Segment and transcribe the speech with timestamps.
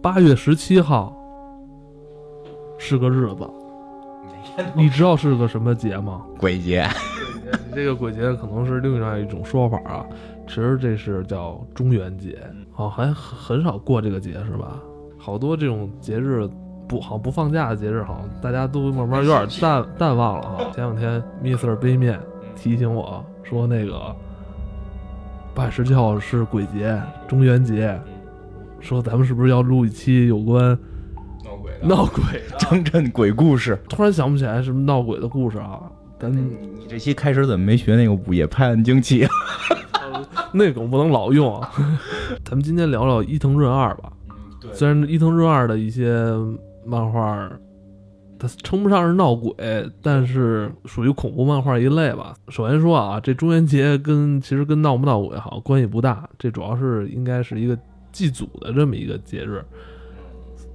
[0.00, 1.14] 八月十七号
[2.78, 3.46] 是个日子，
[4.74, 6.24] 你知道是个什么节吗？
[6.38, 6.88] 鬼节，
[7.68, 10.06] 你 这个鬼节可能是另外一种说法啊，
[10.46, 12.38] 其实这是叫中元节，
[12.72, 14.80] 好像还很少过这个节是吧？
[15.18, 16.48] 好多这种节日
[16.88, 20.64] 不好不放假的节日，好像大家都慢慢有点淡淡忘了哈。
[20.74, 22.18] 前两天 Mr 杯面
[22.56, 24.16] 提醒我说，那个
[25.54, 28.00] 八月十七号是鬼节，中元节，
[28.80, 30.78] 说咱们是不是要录一期有关
[31.44, 32.56] 闹鬼闹鬼的？
[32.58, 33.78] 张震鬼故事。
[33.88, 35.82] 突然想不起来什么闹鬼的故事啊，
[36.18, 36.40] 咱你
[36.78, 39.30] 你这期开始怎么没学那个午夜拍案惊奇啊？
[40.52, 41.70] 那个我不能老用啊。
[42.44, 44.10] 咱们今天聊聊伊藤润二吧。
[44.60, 46.34] 对虽然伊藤润二的一些
[46.88, 47.50] 漫画，
[48.38, 49.54] 它称不上是闹鬼，
[50.02, 52.34] 但是属于恐怖漫画一类吧。
[52.48, 57.78] 首先说啊，这中元节跟其实跟闹不闹鬼好像关系不大，这主要是应该是一个
[58.10, 59.62] 祭祖的这么一个节日。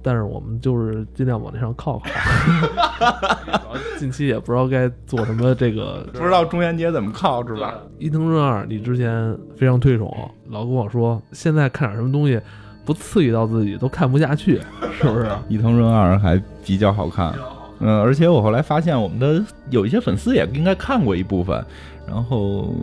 [0.06, 7.80] 但是我们就是尽量往那上靠靠，近期也不知道该做什么这个不知道中元节怎么靠是吧？
[7.98, 10.14] 伊藤润二，你之前非常推崇，
[10.50, 12.38] 老跟我说，现在看点什么东西
[12.84, 14.60] 不刺激到自己都看不下去，
[15.00, 15.28] 是不是？
[15.48, 17.32] 伊藤润二还比较好看，
[17.80, 21.64] 嗯，而且我后来发现我们的有一些粉丝也应该看过一部分，
[22.06, 22.74] 然后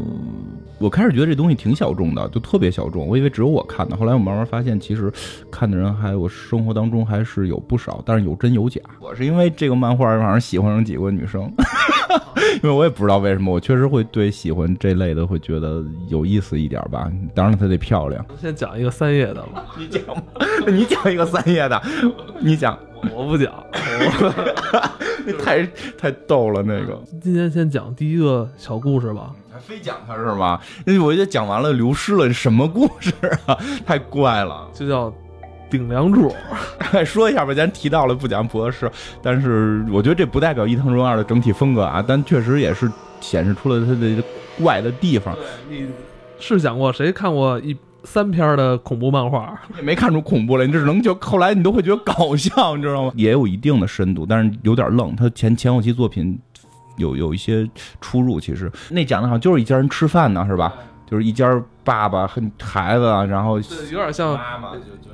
[0.79, 5.11] 我开始觉得这东西挺小众的，就特别小众，我以为只有我看的，后来我慢慢发现，其实
[5.51, 8.81] 看的人还我生活当中还是有不少，但是有真有假。
[8.99, 11.51] 我是因为这个漫画反正喜欢上几个女生，
[12.63, 17.11] 因为我也不知道为什么，我确实会对喜欢这类的会觉得有意思一点吧。
[17.33, 20.23] 当然它得漂亮，先讲一个三页的吧， 你讲吧，
[20.67, 21.81] 你讲一个三页的，
[22.39, 22.77] 你讲。
[23.15, 23.51] 我不讲，
[25.25, 25.65] 那太
[25.97, 26.61] 太逗了。
[26.61, 29.33] 那个，今天先讲第一个小故事吧。
[29.51, 30.59] 还非讲它是吗？
[30.85, 33.11] 因为我觉得讲完了流失了，什么故事
[33.47, 33.57] 啊？
[33.87, 35.11] 太怪了，就叫
[35.71, 36.31] 顶梁柱。
[37.03, 38.91] 说一下吧，咱提到了，不讲不合适。
[39.23, 44.23] 但是我觉得这不代表伊藤润二的整体风格啊，但确实也是显示出了他的
[44.61, 45.35] 怪的地方。
[45.69, 45.87] 你
[46.39, 47.75] 是想过谁看过一？
[48.03, 53.11] 三篇的恐怖漫画也没看出恐怖来，你只能就后来你都会觉得搞笑，你知道吗？
[53.15, 55.15] 也有一定的深度，但是有点愣。
[55.15, 56.35] 他前前后期作品
[56.97, 57.69] 有有一些
[58.01, 60.73] 出入，其实那讲的好像就是一家人吃饭呢，是吧？
[61.05, 61.47] 就是一家
[61.83, 64.37] 爸爸和孩子，然后有点像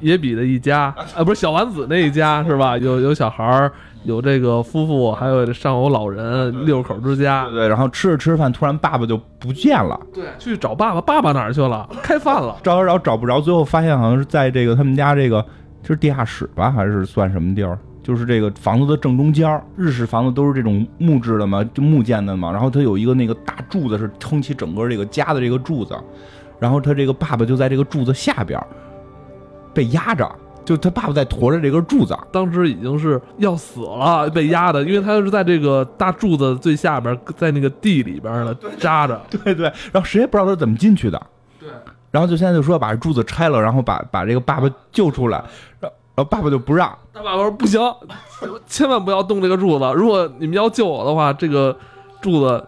[0.02, 2.78] 野比的一家啊， 不是小丸子那一家是吧？
[2.78, 3.72] 有有小孩儿，
[4.04, 7.50] 有这个夫妇，还有上有老人，六口之家。
[7.50, 10.00] 对，然后吃着吃着饭，突然爸爸就不见了。
[10.14, 11.88] 对，去找爸爸，爸爸哪儿去了？
[12.04, 15.42] 开饭了，找找找找不着，最后发现好像是在这个他们家这个
[15.82, 17.78] 就是地下室吧，还是算什么地儿？
[18.04, 22.50] 就是这个房子的正中间日式房子都是这种木质的嘛，就木建的嘛。
[22.50, 25.94] 然后它有一个那个大柱子是撑起整个这个家的这个柱子，
[26.60, 28.60] 然后他这个爸爸就在这个柱子下边
[29.74, 30.30] 被压着，
[30.66, 39.22] 就他爸爸在驮着这根柱子，当时已经是要死了，被压的，因为他是在这个大柱子最下边，在那个地里边呢扎着。
[39.30, 41.22] 对对，然后谁也不知道他怎么进去的。
[41.60, 41.70] 对，
[42.12, 45.44] 然后就现在就说把柱子拆了，然后把把这个爸爸救出来。
[45.80, 47.80] 然后爸爸就不让，他爸爸说不行，
[48.66, 49.94] 千万不要动这个柱子。
[49.96, 51.78] 如果你们要救我的话，这个
[52.20, 52.66] 柱子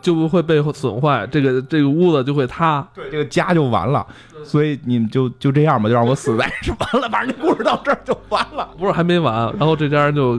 [0.00, 4.06] 就不会被损坏，这个这个屋子就会塌，对，这个家就完了。
[4.44, 7.08] 所以你们就就这样吧，就让我死在这完了。
[7.08, 9.52] 反正这故事到这儿就完了，不是还没完。
[9.58, 10.38] 然后这家人就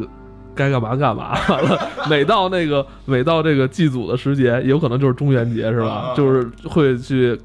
[0.55, 1.37] 该干嘛干嘛。
[1.49, 6.13] 完了，每到那个每到这个祭祖的时节，有可能就是中元节是吧？
[6.15, 7.39] 就是会去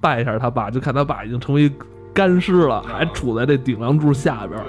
[0.00, 1.70] 拜一下他爸，就看他爸已经成为。
[2.14, 4.62] 干尸了，还杵在这顶梁柱下边，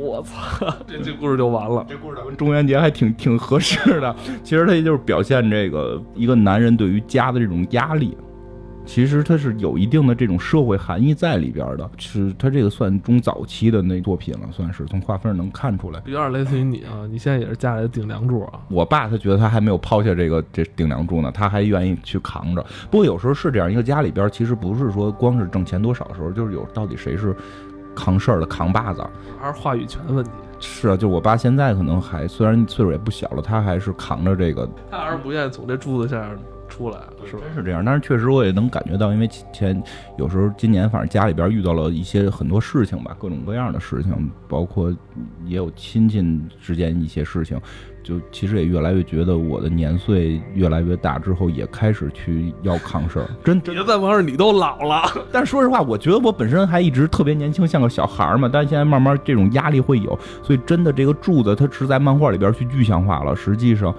[0.00, 1.84] 我操， 这这故事就完了。
[1.88, 4.14] 这故事跟中元节还挺挺合适的。
[4.44, 8.16] 其实它就是表现这个一个男人对于家的这种压力。
[8.86, 18.60] 其实它是有一定的这种社会含义在里边的，是它这个算中早期的那作品了，算是从画风能看出来，有点类似于你啊，你现在也是家里的顶梁柱啊。
[18.70, 22.64] 我爸他觉得他还没有抛下这个这顶梁柱呢，他还愿意去扛着。
[22.90, 27.36] 不过有时候是这样，一个家里边其实不是说光是挣钱多少的时候，就是有到底谁是
[27.98, 29.04] 扛事儿的扛把子，
[29.40, 30.30] 还是话语权问题。
[30.60, 36.30] 是啊，就我爸现在可能还虽然岁数也不小了，他还是扛着这个，他还是不愿意从这柱子下。
[36.68, 37.42] 出来，是吧？
[37.42, 39.82] 真是这样，但是确实我也能感觉到，因为前
[40.18, 44.94] 有时候今年反正家里边遇到了一些很多事情吧，各种各样的事情，包括
[45.46, 46.22] 也有亲戚
[46.60, 47.58] 之间一些事情，
[48.08, 53.74] 就其实也越来越觉得我的年岁越来越大之后，也开始去要扛事儿， 真真。
[53.74, 55.02] 别再往儿，你都老了。
[55.30, 58.48] 但是说实话，我觉得我本身还一直特别年轻，像个小孩儿嘛。
[58.50, 63.36] 但是现在慢慢这种压力会有，所以真的这个柱子，它是在漫画里边去具象化了。
[63.36, 63.94] 实际上，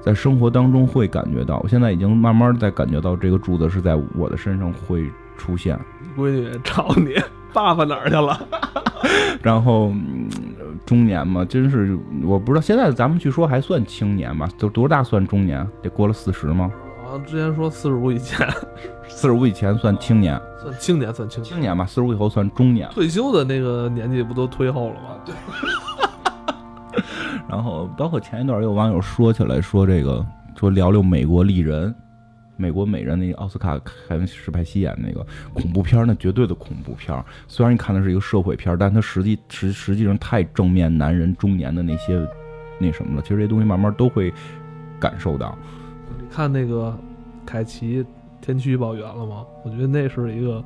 [0.00, 5.76] 在生活当中会感觉到，我现在已经慢慢在感觉到这个柱子是在我的身上会出现。
[6.16, 7.16] 闺女找你，
[7.52, 8.38] 爸爸哪儿去了？
[9.42, 10.28] 然后、嗯
[10.86, 15.66] 中年嘛，真是我不知道现在咱们去说还算青年吧，都多大算中年？
[15.82, 16.70] 得过了四十吗？
[17.06, 18.46] 啊之前说四十五以前
[19.08, 21.52] 四十五以前算青年，算青年，算青年。
[21.52, 22.88] 青年吧，四十五以后算中年。
[22.90, 25.10] 退休的那个年纪不都推后了吗？
[25.24, 25.34] 对
[27.48, 30.24] 然后包括前一段也有网友说起来说这个
[30.56, 31.94] 说聊聊美国丽人，
[32.56, 37.24] 美国美人那个奥斯卡凯文史派西演那个恐怖片，那绝对的恐怖片。
[37.48, 42.26] 虽然你看的是一个社会片儿，但它实际实实际上太正面男人中年的那些
[42.78, 43.22] 那什么了。
[43.22, 44.32] 其实这东西慢慢都会
[45.00, 45.56] 感受到。
[46.18, 46.96] 你看那个
[47.44, 48.04] 凯奇
[48.40, 49.44] 天气预报员了吗？
[49.64, 50.62] 我觉得那是一个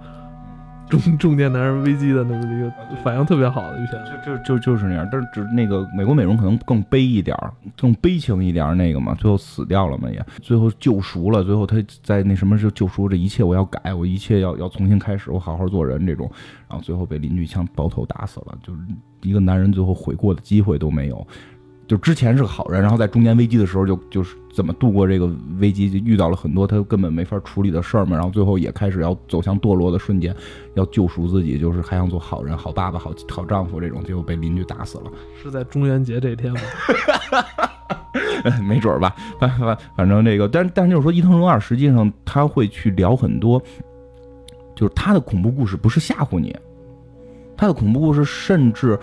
[0.89, 4.03] 中 中年男人危机的那么一个反应特别好的一片。
[4.25, 16.31] 就就就就是那样，但是只那个美国美容可能更悲一点儿，更悲情一点儿那个嘛，最后死掉了嘛也，最后救赎了，最后他在那什么就救赎这一切我要改，我一切要要重新开始，我好好做人这种，
[16.69, 18.81] 然后最后被邻居枪爆头打死了，就是
[19.23, 21.27] 一个男人最后悔过的机会都没有。
[21.89, 25.27] 就之前是个好人，然后在中年危机的时候就就是怎么度过这个
[25.59, 30.37] 危机，就遇到了很多他根本没法处理的事儿嘛，然后最后也开始要走向堕落的瞬间，
[30.75, 35.11] 要救赎自己，就是还想做好人、好爸爸、好好丈夫这种，结果被邻居打死了。
[35.43, 36.61] 是在中元节这天吗？
[38.69, 43.61] 没准儿吧，反反反正这个，但但是就是说，伊藤荣二实际上他会去聊很多，
[44.77, 46.55] 就是他的恐怖故事不是吓唬你，
[47.57, 48.99] 他的恐怖故事甚至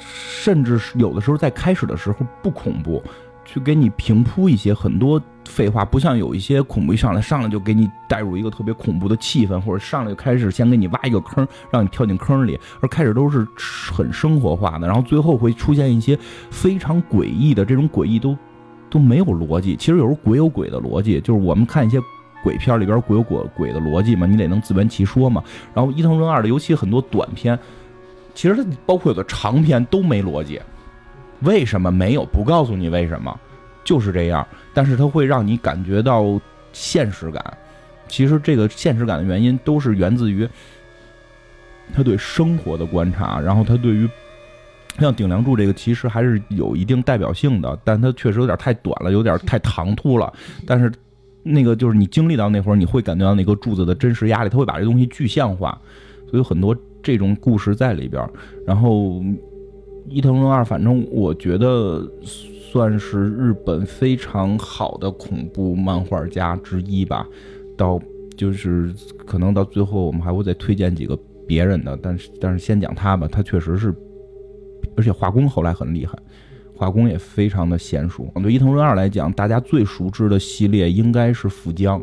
[0.00, 3.02] 甚至是有的时候在开始的时候不恐怖，
[3.44, 13.46] 去给你平铺一些很多废话，不像有一些恐怖一上来上来就给你带入一个特别恐怖的气氛，或者上来就开始先给你挖一个坑，让你跳进坑里，而开始都是
[13.92, 16.18] 很生活化的，然后最后会出现一些
[16.50, 18.36] 非常诡异的，这种诡异都
[18.88, 19.76] 都没有逻辑。
[19.76, 22.00] 其实有时候鬼有鬼的逻辑，就是我们看一些
[22.42, 25.42] 鬼片里边鬼有鬼鬼的逻辑嘛，你得能自圆其说嘛。
[25.74, 27.58] 然后伊藤润二的，尤其很多短片，
[28.34, 30.60] 其实它包括有的长篇都没逻辑，
[31.40, 32.24] 为什么没有？
[32.24, 33.38] 不告诉你为什么，
[33.84, 34.46] 就是这样。
[34.72, 36.40] 但是它会让你感觉到
[36.72, 37.42] 现实感。
[38.08, 40.46] 其实这个现实感的原因都是源自于
[41.94, 44.08] 他对生活的观察，然后他对于
[44.98, 50.32] 像顶梁柱这个其实还是有一定代表性的，但它确实有点太短了，有点太唐突了。
[50.66, 50.92] 但是
[51.42, 55.78] 那个就是你经历到那会儿，你会感觉到那个柱子的真实压力，他会把这东西具象化，
[56.30, 58.28] 所以很多这种故事在里边。
[58.66, 59.22] 然后
[60.08, 67.24] 伊藤润二，反正我觉得算是日本非常好的恐怖漫画家之一吧。
[67.76, 68.00] 到
[68.36, 68.92] 就是
[69.26, 71.16] 可能到最后，我们还会再推荐几个
[71.46, 73.94] 别人的，但是但是先讲他吧，他确实是，
[74.96, 76.18] 而且画工后来很厉害，
[76.74, 78.28] 画工也非常的娴熟。
[78.42, 82.02] 对伊藤润二来讲，大家最熟知的系列应该是富江。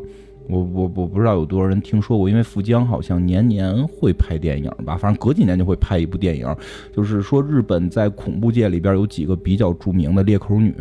[0.50, 6.56] 我我我不知道有多少人听说过，因为富江好像年年会拍电影吧，反正隔几年就会拍一部电影。
[6.94, 10.74] 就是说，日本在恐怖界里边有几个比较著名的裂口女，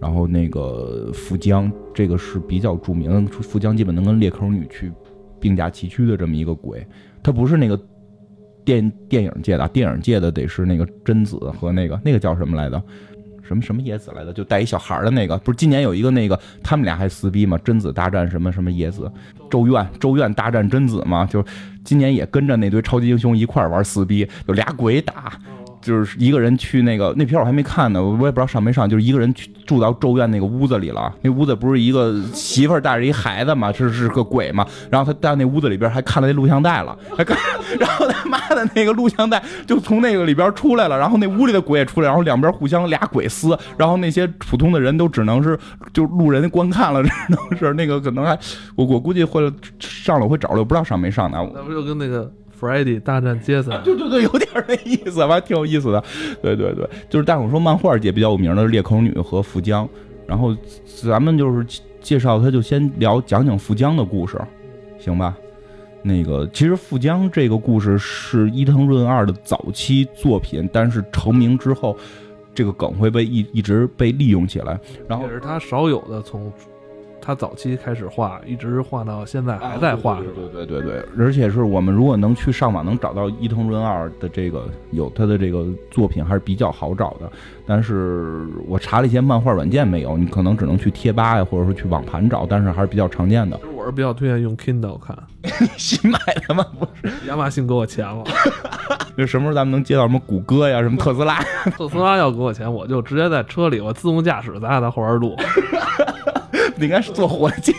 [0.00, 4.92] 然后那个富江这个是比较著名的，富江基本能跟裂口女去
[5.40, 6.86] 并驾齐驱的这么一个鬼，
[7.22, 7.80] 它不是那个
[8.64, 12.80] 电电影界的，电影界的得是那个贞子和那个那个叫什么来着？
[13.50, 14.32] 什么什么野子来的？
[14.32, 17.58] 就带一小孩的那个，不是今年有一个那个他们俩还撕逼吗？
[17.64, 19.10] 贞子大战什么什么野子，
[19.50, 21.44] 咒怨咒怨大战贞子嘛，就
[21.82, 25.32] 今年也跟着那堆超级英雄一块玩撕逼，有俩鬼打。
[25.80, 28.88] 就是一个人去那个那片儿我还没看呢，我也不知道上没上。
[28.88, 34.66] 就是一个人去住到咒怨那个屋子里了，那屋子不是一个媳妇儿带着一孩子嘛，是是个鬼嘛。
[34.90, 37.36] 然后他在那屋子里边还看了那录像带了，还看，
[37.78, 45.58] 然后他妈的那个录像带就从那个里边出来了，然后那屋里的鬼也出来，然后两边互相俩鬼撕，然后那些普通的人都只能是
[45.92, 48.38] 就路人观看了， 只能是那个可能还
[48.74, 49.40] 我我估计会
[49.78, 51.38] 上了我会找了，我不知道上没上呢。
[51.54, 52.30] 那不就跟那个
[52.60, 53.82] Friday 大战杰森？
[53.82, 56.04] 对对对，有点那意思吧，挺有意思的。
[56.42, 59.88] 对对对，就是但是我说漫画界比较有名的裂口女和富江，
[60.26, 60.54] 然后
[61.02, 61.66] 咱们就是
[62.00, 64.38] 介绍，他就先聊讲讲富江的故事，
[64.98, 65.34] 行吧？
[66.02, 71.94] 那个其实富江这个故事是伊藤润二的早期作品，但是成名之后，
[72.54, 76.50] 这个梗会被一一直被利用起来，然后也是他少有的从
[77.20, 80.32] 他早期开始画，一直画到现在还在画，是吧？
[80.52, 87.30] 对对对对，而且是我们如果能去上网能找到伊藤润二的这个有他的这个作品还是比较好找的，
[87.66, 93.58] 但是我查了一些漫画软件没有，你可能只能去贴吧呀，或者说去网盘找，但是还是比较常见的。
[93.74, 95.16] 我 是比较推荐用 Kindle 看，
[95.76, 96.64] 新买的吗？
[96.78, 98.24] 不是，亚马逊给我钱了。
[99.16, 101.38] 就什么时候咱们能接到什么谷歌呀，什么特斯拉？
[101.76, 105.36] 特斯拉要给我钱，我就直接在车里，我自动驾驶，咱俩在后边录。
[106.84, 107.74] 应该是做火箭，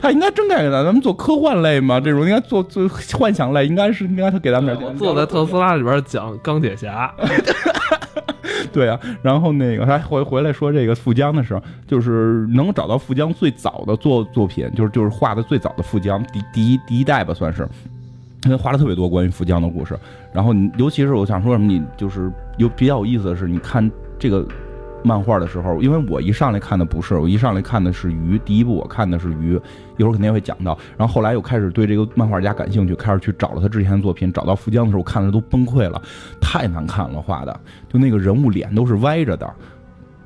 [0.00, 2.00] 他应该真该给咱咱们做科幻类嘛？
[2.00, 4.96] 这种应该做做幻想类，应该是应该他给咱们点。
[4.96, 7.12] 坐在特斯拉里边讲钢铁侠。
[8.72, 17.68] 对啊，然后那个他回回来说这个富江的时候，就是能找到富江最早的作作品，就是就是画的最早的富江第第一第一代吧，算是，
[18.44, 19.98] 因为画了特别多关于富江的故事。
[20.32, 24.46] 然后你尤其是我想说什么，你就是有比较有意思的是，你看这个。
[25.02, 28.38] 漫画的时候，因为我一上来看的不是，我一上来看的是鱼。
[28.44, 29.60] 第一部我看的是鱼，
[29.96, 30.78] 一会儿肯定会讲到。
[30.96, 34.32] 然后后来又开始对这个漫画家感兴趣，开始去找了他之前的作品。
[34.32, 36.00] 找到富江的时候，我看的都崩溃了，
[36.40, 39.54] 太难看了，画的就那个人物脸都是歪着的。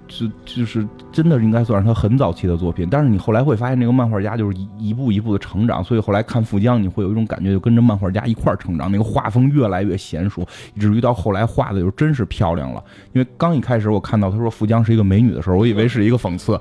[0.09, 12.83] 就就是真的应该算是他很早期的作品，但是你后来会发现，这个漫画家就是一一步一步的成长，所以后来看富江，你会有一种感觉，就跟着漫画家一块儿成长，那个画风越来越娴熟，以至于到后来画的就真是漂亮了。
[13.13, 16.59] 因为刚一开始我看到他说富江是一个美女的时候，我以为是一个讽刺，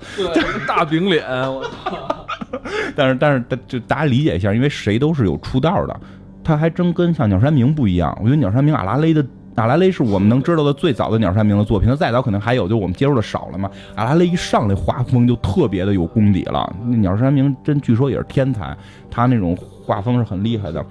[0.67, 1.23] 大饼脸，
[1.53, 2.25] 我操！
[2.95, 5.99] 但是但是就大家理解一下，因为谁都是有出道的，
[6.43, 8.15] 他还真跟像鸟山明不一样。
[8.19, 9.25] 我觉得鸟山明、阿拉蕾的。
[9.55, 13.71] 阿拉蕾是我们能知道的最早的鸟山明的作品，他再早可能还有，就我们接触的少了嘛。
[13.95, 18.75] 阿拉蕾一上来画风就特别的有功底了，鸟山明真据说也是天才，
[19.09, 20.85] 他那种画风是很厉害的。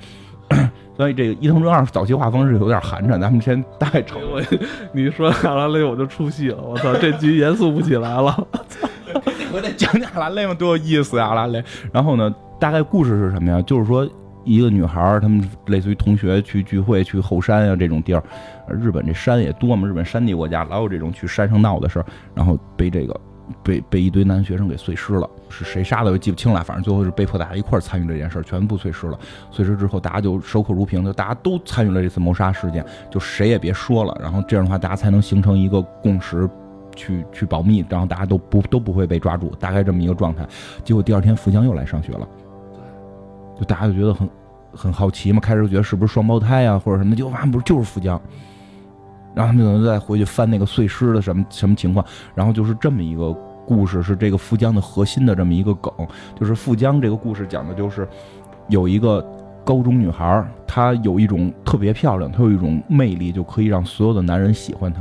[0.96, 4.46] 所以这个伊藤润二早期画风是有点寒碜，咱们先大概承认。
[4.92, 8.46] 你说阿拉蕾我就出戏了，我操，这局严肃不起来了。
[9.52, 11.62] 我得讲讲阿拉蕾嘛，多有意思呀，阿拉蕾。
[11.92, 13.60] 然后呢，大概故事是什么呀？
[13.62, 14.08] 就是说。
[14.44, 18.22] 一个女孩儿，他们类似于同学去聚会，去后山啊这种地儿。
[18.68, 22.06] 日本这山也多嘛，日本山地国家老有这种去山上闹的事儿。
[22.34, 23.20] 然后被这个
[23.62, 29.18] 被被一堆男学生给碎尸了，是谁杀的我记不清了，反正最后是被迫大家一块儿参与这件事儿，全部碎尸了。
[29.50, 34.16] 碎尸之后，大家就守口如瓶，就大家都参与了这次谋杀事件，就谁也别说了。
[34.20, 36.48] 然后这样的话，大家才能形成一个共识，
[36.94, 40.46] 去去保密，然后大家都不都不会被抓住，大概这么一个状态。
[40.82, 42.26] 结果第二天，福江又来上学了。
[43.58, 44.28] 就大家就觉得很
[44.72, 48.20] 很好奇嘛，开始觉得是不是双胞胎啊，或者什么，就发现不是，就是富江。
[49.34, 53.32] 然后他们可能再回去翻那个碎尸的什么什么情况，然后就是这么一个
[53.66, 55.92] 故事，是这个富江的核心的这么一个梗，
[56.38, 58.08] 就是富江这个故事讲的就是
[58.68, 59.20] 有一个
[59.64, 65.00] 高中女孩，她有一种特别漂亮，她有一种魅力，就可以让所有的男人喜欢她。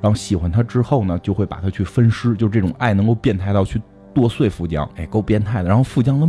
[0.00, 3.82] 然后喜欢她之后呢，就会把她去分尸，就这种爱能够变态到去
[4.14, 5.68] 剁碎富江，哎，够变态的。
[5.68, 6.28] 然后富江的。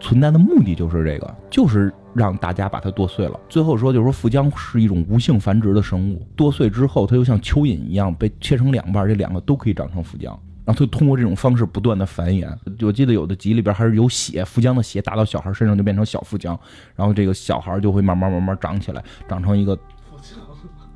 [0.00, 3.38] 存在的目的就是这个，就是让大家把它剁碎了。
[3.48, 10.32] 最后说，就是说富江是一种无性繁殖的生物，剁碎之后，它就像蚯蚓一样被切成两半，这两个都可以长成富江。
[10.64, 12.46] 然后它通过这种方式不断的繁衍。
[12.82, 16.58] 我记得有的集里边还是有血，富江的血打到小孩身上就变成小富江，
[16.94, 19.78] 然后这个小孩就会慢慢慢慢长起来，长成一个。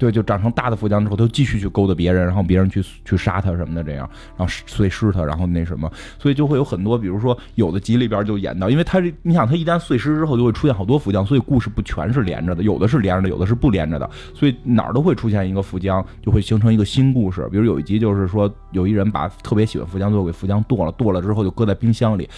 [0.03, 3.99] 对，就长成大的富江之后，他继续去勾搭别人，然后别人去去杀他什么的，这样，
[4.37, 17.49] 然后碎尸他，然后那什么，所以就会有很多，比如说有的集里边就演到，因为他这，你想他一旦碎尸之后，就会出现好多富江，所以故事不全是连着的，有的是连着的，有的是不连着的，所以哪儿都会出现一个富江，就会形成一个新故事。
[17.53, 22.29] 比如有一集就是说，有一人把特别喜欢富江，最后给富江剁了，剁了之后就搁在冰箱里。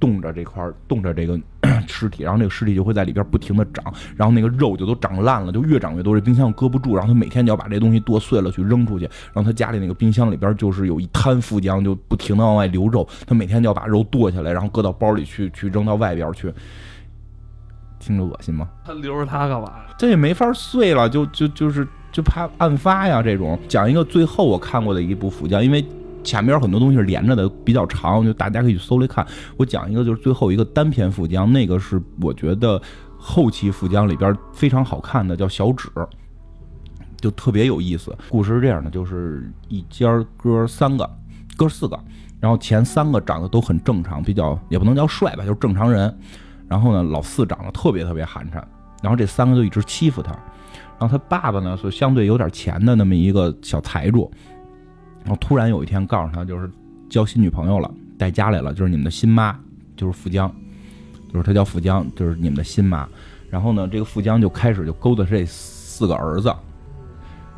[0.00, 1.38] 冻着这块冻着这个
[1.88, 16.52] 尸体，然后这个尸体就会在里边不停的长，然后那个肉就都长烂了，就越长越多，这冰箱搁不住，然后他每天就要把这东西剁碎了去扔出去，然后他家里那个冰箱里边就是有一滩富浆，就不停的往外流肉，他每天就要把肉剁下来，然后搁到包里去，去扔到外边去，
[17.98, 18.68] 听着恶心吗？
[18.84, 19.72] 他留着它干嘛？
[19.98, 25.84] 这也没法碎了，就就就是就怕案发呀，这种讲一个最后我看过的一部腐浆，因为。
[26.28, 29.26] 前面有很多东西是连着的，比较长，就大家可以去搜来看。
[29.56, 32.78] 我讲一个，就是最后一个单篇副江，那个是我觉得
[33.16, 35.88] 后期副江里边非常好看的，叫小指，
[37.16, 38.14] 就特别有意思。
[38.28, 41.10] 故事是这样的，就是一家哥三个，
[41.56, 41.98] 哥四个，
[42.38, 46.14] 然后前三个长得都很正常，比较也不能叫帅吧，就是正常人。
[46.68, 48.62] 然后呢，老四长得特别特别寒碜，
[49.02, 50.32] 然后这三个就一直欺负他。
[51.00, 54.30] 然后他爸爸呢，是相对有点钱的那么一个小财主。
[55.28, 56.70] 然后突然有一天告诉他，就是
[57.10, 59.54] 交新女朋友了，带家来了，就是你们的新妈，
[59.94, 60.50] 就是富江，
[61.30, 63.06] 就是他叫富江，就是你们的新妈。
[63.50, 66.50] 然后呢，这个富江就开始就勾搭这四个儿子，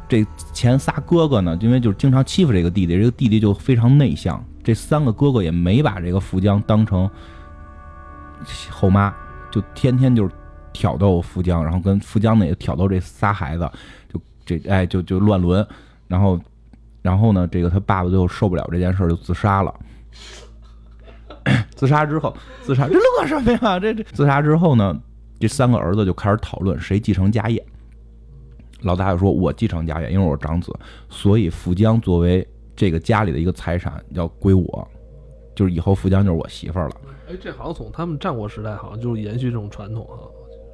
[0.08, 7.08] 这前仨哥哥呢，因为就是经常欺负这个弟弟，这个弟弟就非常内向，这三个哥哥也没把这个富江当成
[8.68, 9.14] 后妈，
[9.52, 10.34] 就天天就是
[10.72, 13.70] 挑逗富江，然后跟富江呢也挑逗这仨孩子，
[14.12, 15.64] 就这哎就就乱伦，
[16.08, 16.36] 然后
[17.02, 19.74] 然后呢，这个他爸爸最后受不了这件事就自杀了。
[21.74, 23.80] 自杀之后，自杀这乐什么呀？
[23.80, 24.94] 这这自杀之后呢，
[25.38, 27.64] 这三个儿子就开始讨论谁继承家业。
[28.82, 30.72] 老大就说：“我继承家业，因为我是长子，
[31.08, 34.88] 所以富江作为这个家里的一个财产要归我，
[35.54, 36.96] 就是以后富江就是我媳妇儿了。
[37.28, 40.28] 哎，这好像从他们战国时代好像就是延续这种传统哈。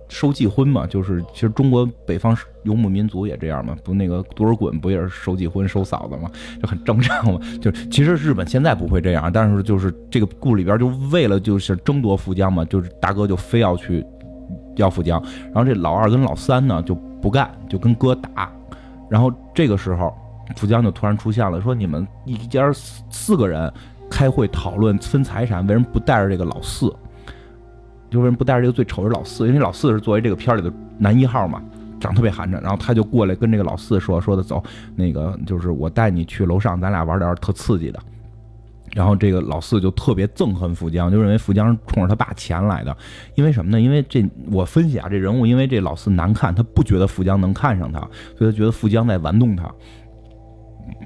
[0.08, 6.30] 收继婚嘛，就是其实中国北方游牧民族也这样嘛，不那个多尔衮不也是收继婚收嫂子嘛，
[6.62, 7.40] 就很正常嘛。
[7.60, 14.04] 就其实日本现在不会这样，但是就是这个故事里边就为了就是争夺富江嘛，就是大哥就非要去
[14.76, 18.52] 要富江，然后这老二跟老三呢就不干，就跟哥打，
[19.10, 20.14] 然后这个时候
[20.56, 23.72] 富江就突然出现了，说你们一家四四个人
[24.08, 26.94] 开会讨论分财产，为什么不带着这个老四？
[28.10, 29.46] 就为什么不带着这个最丑的老四？
[29.46, 31.62] 因为老四是作为这个片里的男一号嘛，
[32.00, 32.60] 长特别寒碜。
[32.60, 34.62] 然后他就过来跟这个老四说：“说的走，
[34.94, 37.98] 那个就是我带你去楼上，咱俩玩点特刺激的。”
[38.94, 42.96] 然后这个老四就特别憎恨富江，就认为富江是冲着他爸钱来的。
[43.34, 43.80] 因为什么呢？
[43.80, 47.98] 因为这我分析啊，这人物因为这老四难看，他不觉得富江能看上他，
[48.38, 49.64] 所以他觉得富江在玩弄他，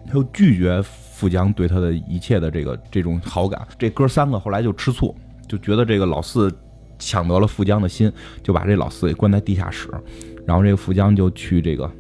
[0.07, 3.67] 他就拒绝富江对他的一切的这个这种好感。
[3.77, 5.13] 这哥三个后来就吃醋，
[5.49, 6.53] 就觉得这个老四。
[7.01, 8.13] 抢得了富江的心，
[8.45, 9.89] 就把这老四给关在地下室，
[10.47, 11.91] 然后这个富江就去这个，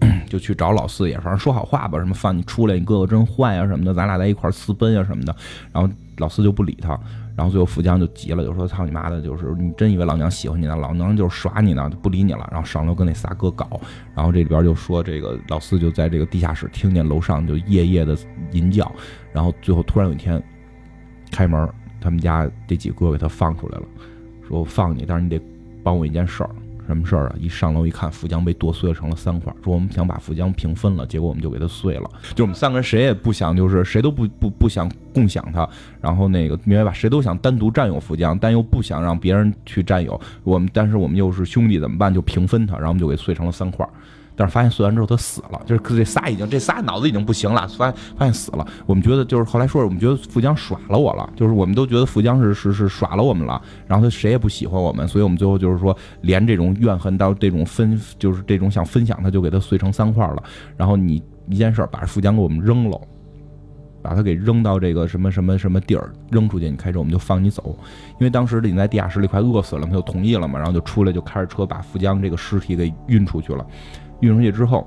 [0.28, 5.36] 就去找老四爷，反正说好话吧，什么放你出来，你哥哥真坏呀什么的，咱俩在一块私奔呀什么的。
[5.72, 6.98] 然后老四就不理他，
[7.36, 10.74] 然后最后富江就急了，就说：“操你妈的，就是你真以为老娘喜欢你呢？
[10.74, 13.80] 老娘就是耍你呢，就不理你了。”然后上楼跟那仨哥搞，
[14.14, 18.16] 然后这里边就说这个老四就在这个地下室听见楼上就夜夜的
[18.50, 18.90] 吟叫，
[19.32, 20.42] 然后最后突然有一天
[21.30, 21.68] 开门。
[22.00, 23.84] 他们家这几个给他放出来了，
[24.46, 25.40] 说我放你，但是你得
[25.82, 26.50] 帮我一件事儿，
[26.86, 27.36] 什么事儿啊？
[27.38, 32.10] 一上楼一看，富江被剁碎成了三块儿，说我们想把富江平分了，结果我们就给他碎了。
[32.34, 35.68] 就我们三个人谁也不想，就是谁都不不不想共享他，
[36.00, 36.92] 然后那个明白吧？
[36.92, 42.12] 谁都想单独占有富江，但又不想让别人去占有我们，但是我们又是兄弟，怎么办？
[42.12, 43.90] 就平分他，然后我们就给碎成了三块儿。
[44.38, 48.64] 但是发现碎完之后他死了，就是这仨已经这仨脑子已经不行了，发发现死了。
[48.86, 53.60] 我们觉得就是后来说，我们觉得富江耍了我了，就是我们都觉得富江是是是耍了我们了。
[53.88, 60.40] 然后他谁也不喜欢我们，所以我们最后就是说，连这种怨恨到这种分，就是这种想分享，他就给他碎成三块了。
[60.76, 63.00] 然后你一件事把富江给我们扔了，
[64.00, 67.76] 把他给扔到这个什么什么什么地儿扔出去，你开车我们就放你走。
[68.20, 73.66] 因为当时你在地下室里快饿死了，他就同意了嘛，然后就出来就开着车把富江这个尸体给运出去了。
[74.20, 74.86] 运出去之后，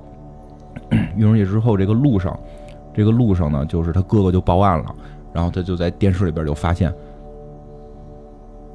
[1.16, 2.38] 运出去之后，这个路上，
[2.94, 4.96] 这个路上呢，就是他哥哥就报案了，
[5.34, 6.94] 然后他就在电视里边就发现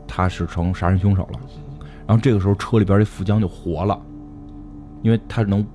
[0.07, 1.41] 他是成杀人凶手了。
[2.07, 4.01] 然后这个时候车里边这富江就活了，
[5.03, 5.67] 因为他能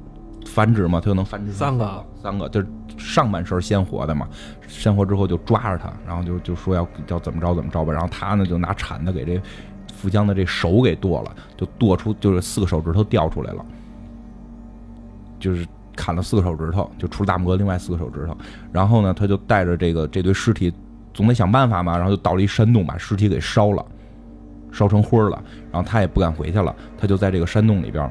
[0.46, 2.68] 繁殖嘛，他就能繁殖三个，三个就是
[2.98, 4.28] 上半身鲜活的嘛，
[4.68, 9.42] 鲜活之后就抓着他，然后就就说要要怎么着怎么着吧，然后他呢就拿铲子给这
[9.94, 13.66] 富江的这手给剁了，就剁出就是四个手指头掉出来了。
[15.42, 18.38] 就是砍了四个手指头，就除了大拇哥，另外四个手指头。
[18.72, 20.74] 然后呢，他就带着这个这堆尸体，
[21.14, 21.98] 总得想办法嘛。
[21.98, 23.86] 然后就到了一山洞，把尸体给烧了，
[24.72, 25.44] 烧成灰了。
[25.70, 28.10] 然后他也不敢回去了，他就在这个山洞里边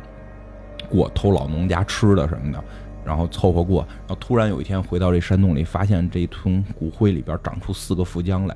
[0.91, 2.63] 过，偷老农家吃的什么的，
[3.03, 3.83] 然后凑合过。
[4.01, 8.55] 然后突然有一天回到这山洞里，发现这一通骨灰里边长出四个腹浆来，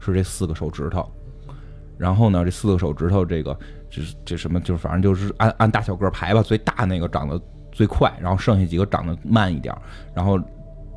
[0.00, 1.06] 是这四个手指头。
[1.98, 3.56] 然后呢，这四个手指头，这个
[3.90, 7.38] 这这什么，就是反正就是按按大小个排吧，最大那个长得。
[7.74, 9.74] 最快，然后剩下几个长得慢一点，
[10.14, 10.40] 然后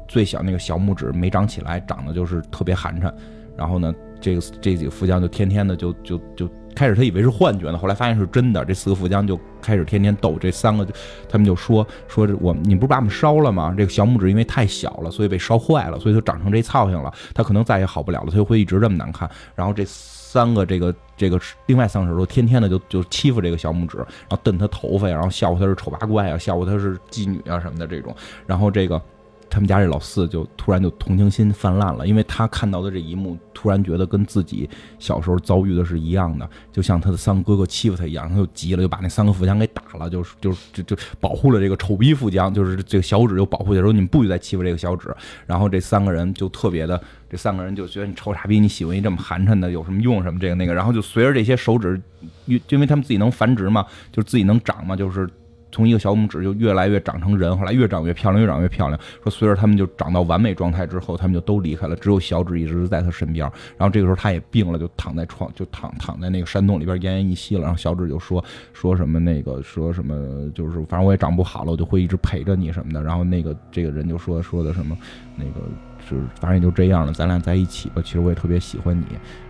[0.07, 3.11] 最小那个小拇指没长起来，长得就是特别寒碜。
[3.57, 8.63] 然后呢，这个这几个富江就天天的就就就开始他以为是幻觉呢，后来发现是真的。
[8.63, 10.87] 这四个富江就开始天天逗这三个，
[11.27, 13.73] 他们就说说我你不是把我们烧了吗？
[13.75, 17.11] 这个小拇指因为太小了，所以被烧坏了，所以就长成这操性了。
[17.33, 19.29] 他可能再也好不了了，他就会一直这么难看。
[19.55, 19.83] 然后这。
[20.29, 28.13] 三个这个这个另外三个手都天天的就就欺负这个小拇指，然后瞪他头发呀，然后笑话他是丑八怪啊，笑话他是妓女啊什么的这种，
[28.45, 29.01] 然后这个。
[29.49, 45.15] 他们家这老四就突然就同情心泛滥了，因为他看到的这一幕，突然觉得跟自己小时候遭遇的是一样的，就像他的三个哥哥欺负他一样，他就急了，就把那三个富江给打了，就是就就就保护了这个丑逼富江，就是这个小指又保护他，说你们不许再欺负这个小指。
[45.45, 50.21] 然后这三个人就特别的，这三个人就觉得你臭傻逼，你喜欢一这么寒碜的有什么用？
[50.21, 52.01] 什么这个那个，然后就随着这些手指，
[52.45, 55.29] 因因为他们自己能繁殖嘛，就自己能长嘛，就是。
[55.77, 58.99] 从一个小拇指就越来越长成人，后来越长越漂亮，越长越漂亮。
[59.21, 63.45] 说随着他们就长到完美状态之后，他们就都离开了，只有小指一直在他身边。
[63.77, 67.61] 然后这个时候他也病了，就躺在床，就躺躺在那个山洞里边奄奄一息了。
[67.61, 73.03] 然后小指就说说什么那个说什么，就是反正我也长不好了，我就会一直陪着你什么的。
[73.03, 74.97] 然后那个这个人就说说的什么
[75.35, 75.61] 那个
[76.09, 78.01] 就是反正也就这样了，咱俩在一起吧。
[78.03, 79.05] 其实我也特别喜欢你。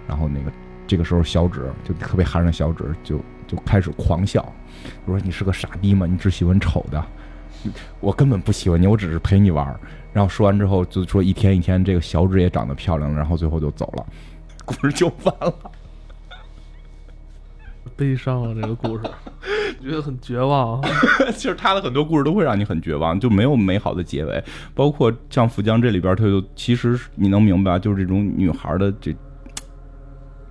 [0.06, 0.52] 然后那个
[0.88, 4.44] 这个时候小指就特别寒碜，小指就就开始狂笑，
[5.06, 6.06] 我说你是个傻逼吗？
[6.06, 7.06] 你只喜欢丑的，
[8.00, 9.78] 我根本不喜欢你，我只是陪你玩。
[10.14, 14.06] 然后说完之后就说一天一天，这个小指也长得漂亮了，然后最后就走了，
[14.66, 15.54] 故事就完了。
[17.96, 19.04] 悲伤啊，这个故事，
[19.82, 20.82] 觉得很绝望。
[21.36, 24.44] 其实他的很多故事都会让你很绝望，就没有美好的结尾。
[24.74, 29.16] 包括像富江这里边，他就其实你能明白，就是这种女孩的这。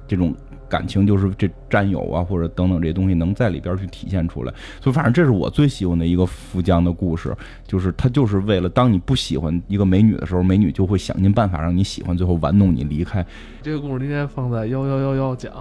[0.07, 0.35] 这种
[0.69, 13.25] 感情就是这占有啊，或者等等这些东西能在里边去体现出来，所以反正这是我最喜欢的一个富江的故事，就是他就是为了当你不喜欢一个美女的时候，美女就会想尽办法让你喜欢，最后玩弄你离开。
[13.63, 15.53] 这个故事应该放在幺幺幺幺讲。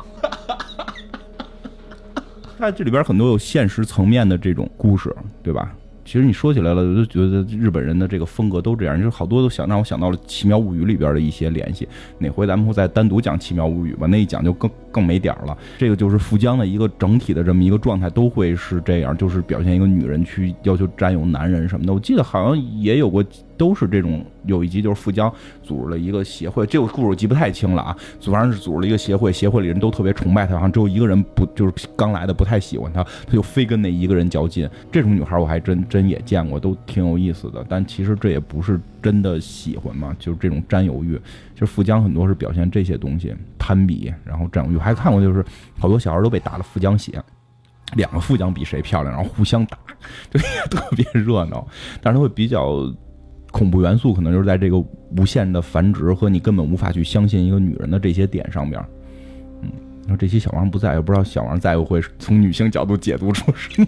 [2.57, 5.75] 它这里边很多有现实层面的这种故事，对吧？
[6.05, 11.87] 其实你说起来了，我就觉得日本人的这个风格都这样，就是好多都想让我想到了《奇妙物语》里边的一些联系。
[12.19, 14.05] 哪回咱们会再单独讲《奇妙物语》吧？
[14.05, 15.57] 那一讲就更更没点儿了。
[15.77, 21.93] 这个就是富江的一个整体的这么一个状态，都会是这样，就是表现一个女人去要求占有男人什么的。
[21.93, 23.25] 我记得好像也有过。
[23.57, 25.31] 都是这种，有一集就是富江
[25.63, 27.95] 组织了一个协会，这个故事我记不太清了啊。
[28.21, 34.69] 反正是组织了一个协会，协会里人都特别崇拜他，好像只有一个人不，就是刚来的不太喜欢他，他就非跟那一个人较劲。
[34.91, 37.65] 这种女孩我还真真也见过，都挺有意思的。
[37.69, 41.19] 但其实这也不是真的喜欢嘛，就是这种占有欲。
[41.53, 44.77] 其实富江很多是表现这些东西，攀比，然后占有欲。
[44.77, 45.43] 还看过就是
[45.79, 47.23] 好多小孩都被打了富江血，
[47.93, 49.77] 两个富江比谁漂亮，然后互相打，
[50.29, 50.39] 就
[50.69, 51.65] 特别热闹。
[52.01, 52.93] 但是会比较。
[53.55, 54.77] 恐怖元素可能就是在这个
[55.17, 58.85] 无限的繁殖和你根本无法去相信一个女人的这些点上边，
[59.61, 63.87] 嗯，然后这期小王不在，也不知道小王在不会从女性角度解读出什么。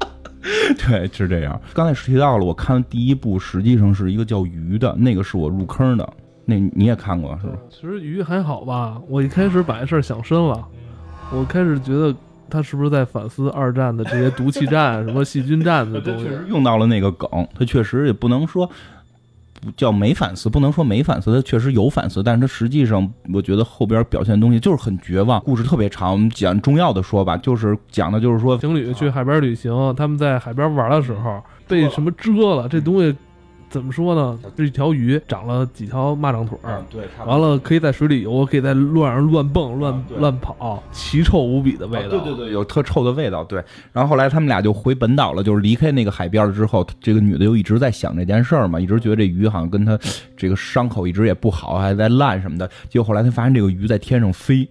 [0.86, 1.58] 对，是这样。
[1.72, 6.06] 刚才提到了，我看第一部实际上是一个叫《鱼》的，那个是我入坑的，
[6.44, 7.54] 那你也看过是吧？
[7.70, 10.62] 其实《鱼》还好吧，我一开始把这事儿想深了，
[11.32, 12.14] 我开始觉得。
[12.50, 16.26] 他是不是在反思二战的这些毒气战、什么细菌战的东西？
[16.48, 18.66] 用到了那个梗，他确实也不能说
[19.60, 25.40] 不叫没反思，不能说没反思，他确实有反思，但是他实际上，我觉得后边表现的东西就是很绝望。
[25.40, 33.14] 故事特别长，我们讲重要的说吧，就是讲的就是说情侣去海边旅行，他们在海边玩的时候被什么蛰了，这东西。
[33.70, 34.38] 怎么说呢？
[34.56, 42.08] 这一条鱼长了几条蚂蚱腿儿，对，完了可以在水里游，可以在路上乱蹦、乱乱跑，奇臭无比的味道。
[42.08, 43.44] 对对对，有特臭的味道。
[43.44, 49.98] 对，然后后来他们俩就回本岛了，就是离开那个海边了之后，这个女的又一直在想这件事儿嘛，一直觉得这鱼好像跟她
[50.36, 52.68] 这个伤口一直也不好，还在烂什么的。
[52.88, 54.66] 结果后来她发现这个鱼在天上飞，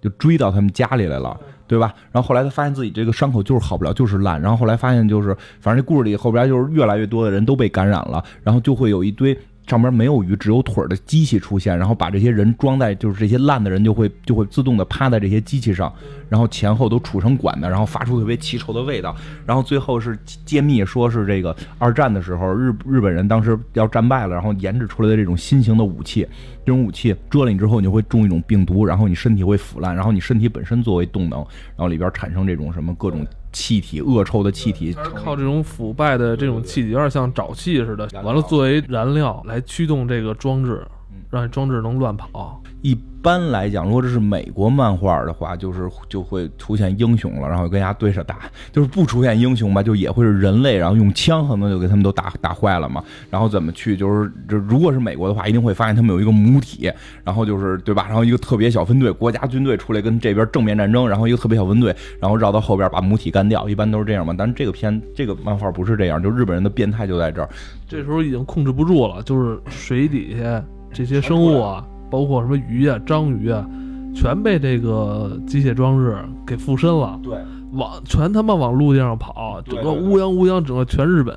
[0.00, 1.38] 就追到他们家里来了。
[1.70, 1.94] 对吧？
[2.10, 4.42] 然后后来他发现自己这个伤口就是好不了，就是烂。
[4.42, 15.92] 然后后来发现就是，反正这故事里后边就是越来越多的人都被感染了，然后就会有一堆上边没有鱼只有腿的机器出现，然后把这些人装在就是这些烂的人就会就会自动的趴在这些机器上，
[16.28, 19.14] 然后前后都杵成管的，然后发出特别奇臭的味道。
[19.46, 26.26] 然后最后是揭秘，说是这个二战的时候日日本人当时要战败了，然后研制出来的这种新型的武器。
[26.64, 40.86] 这种武器蛰了你之后，你就会中一种病毒，然后你身体会腐烂，然后你身体本身作为动能，然后里边产生这种什么各种气体、恶臭的气体，靠这种腐败的这种气体，有点像沼气似的，完了作为燃料来驱动这个装置，
[41.30, 42.62] 让装置能乱跑。
[42.82, 48.36] 一般来讲，如果这是美国漫画的话，就是就会出现英雄了，然后跟人家对着打；
[48.72, 53.04] 就是不出现英雄吧，就也会是人类，然后用枪可能就给他们都打打坏了嘛。
[53.28, 53.94] 然后怎么去？
[53.94, 56.90] 就是这如果是美国的话，一定会发现他们有一个母体，
[57.22, 58.06] 然后就是对吧？
[58.06, 64.34] 然后一个特别小分队，国家军队出来跟这边正面战争，然后一个特别小分队，然后绕到后边把母体干掉，一般都是这样嘛。
[64.36, 67.48] 但是这个片这个漫画不是这样，就日本人的变态就在这儿，
[67.86, 71.86] 这时候已经控制不住了，就是水底下这些生物啊。
[72.10, 73.64] 包括什么鱼啊、章鱼啊，
[74.12, 77.16] 全被这个机械装置给附身了。
[77.22, 77.38] 对，
[77.70, 81.32] 往全他妈往陆地上跑，整个乌泱乌泱，整个全日本，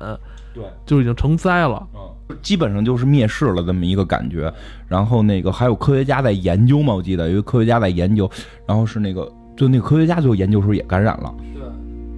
[0.52, 1.86] 对，就已经成灾了。
[1.94, 4.52] 嗯，基本上就是灭世了这么一个感觉。
[4.88, 6.92] 然后那个还有科学家在研究嘛？
[6.92, 8.28] 我记得有一个科学家在研究，
[8.66, 11.62] 然后是那个就那个科学家最后研究时候也感染了，对，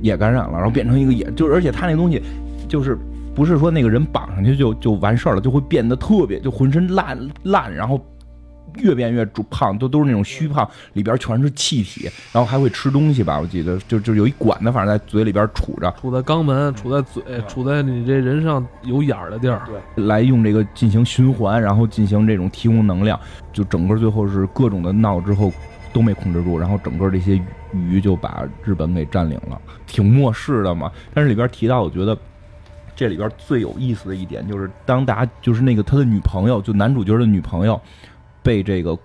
[0.00, 2.22] 也感染了，然后变成一个也，就而且他那东西
[2.70, 2.98] 就是
[3.36, 8.04] 不是说那个人绑上去就就完事儿了，就会变得特别就浑身烂烂，然后。
[8.82, 13.40] 越变越胖，都都是那种虚胖，里边全是气体，然后还会吃东西吧？
[13.40, 23.18] 我记得就就有一管子，反正在嘴里边杵着，杵在肛门，杵在嘴，杵在你这人上有眼儿的地儿，对，来用这个进行循环，然后进行这种提供能量，
[23.50, 25.50] 就整个最后是各种的闹之后
[25.90, 27.40] 都没控制住，然后整个这些
[27.72, 30.92] 鱼就把日本给占领了，挺末世的嘛。
[31.14, 32.14] 但是里边提到，我觉得。
[32.96, 37.78] 这里边最有意思的一点就是，当大家就是那个他的女朋友，就男主角的女朋友，
[38.42, 38.98] 被这个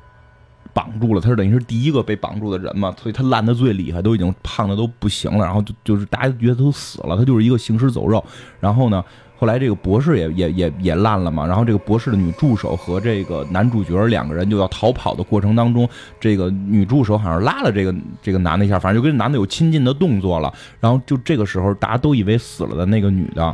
[0.73, 8.23] 绑住了，他是等于是第一个被绑住的人嘛，所以他烂的最厉害，都已经胖的都不行了，然后就就是大家觉得他都死了，他就是一个行尸走肉。
[8.61, 9.03] 然后呢，
[9.37, 20.53] 后来这个博士也也也也烂了嘛，然后这个博士的女助手和这个男主角两个人就要逃跑的过程当中，这个女助手好像拉了这个这个男的一下，反正就跟男的有亲近的动作了。
[20.79, 23.53] 然后就这个时候，大家都以为死了的那个女的。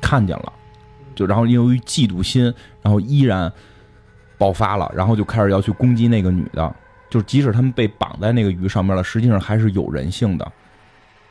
[0.00, 0.52] 看见了，
[1.14, 2.44] 就然后由于嫉妒心，
[2.82, 3.52] 然后依然
[4.38, 6.74] 爆发了，然后就开始要去攻击那个女的。
[7.08, 10.52] 就即使他们被绑在那个鱼上面了，实际上还是有人性的。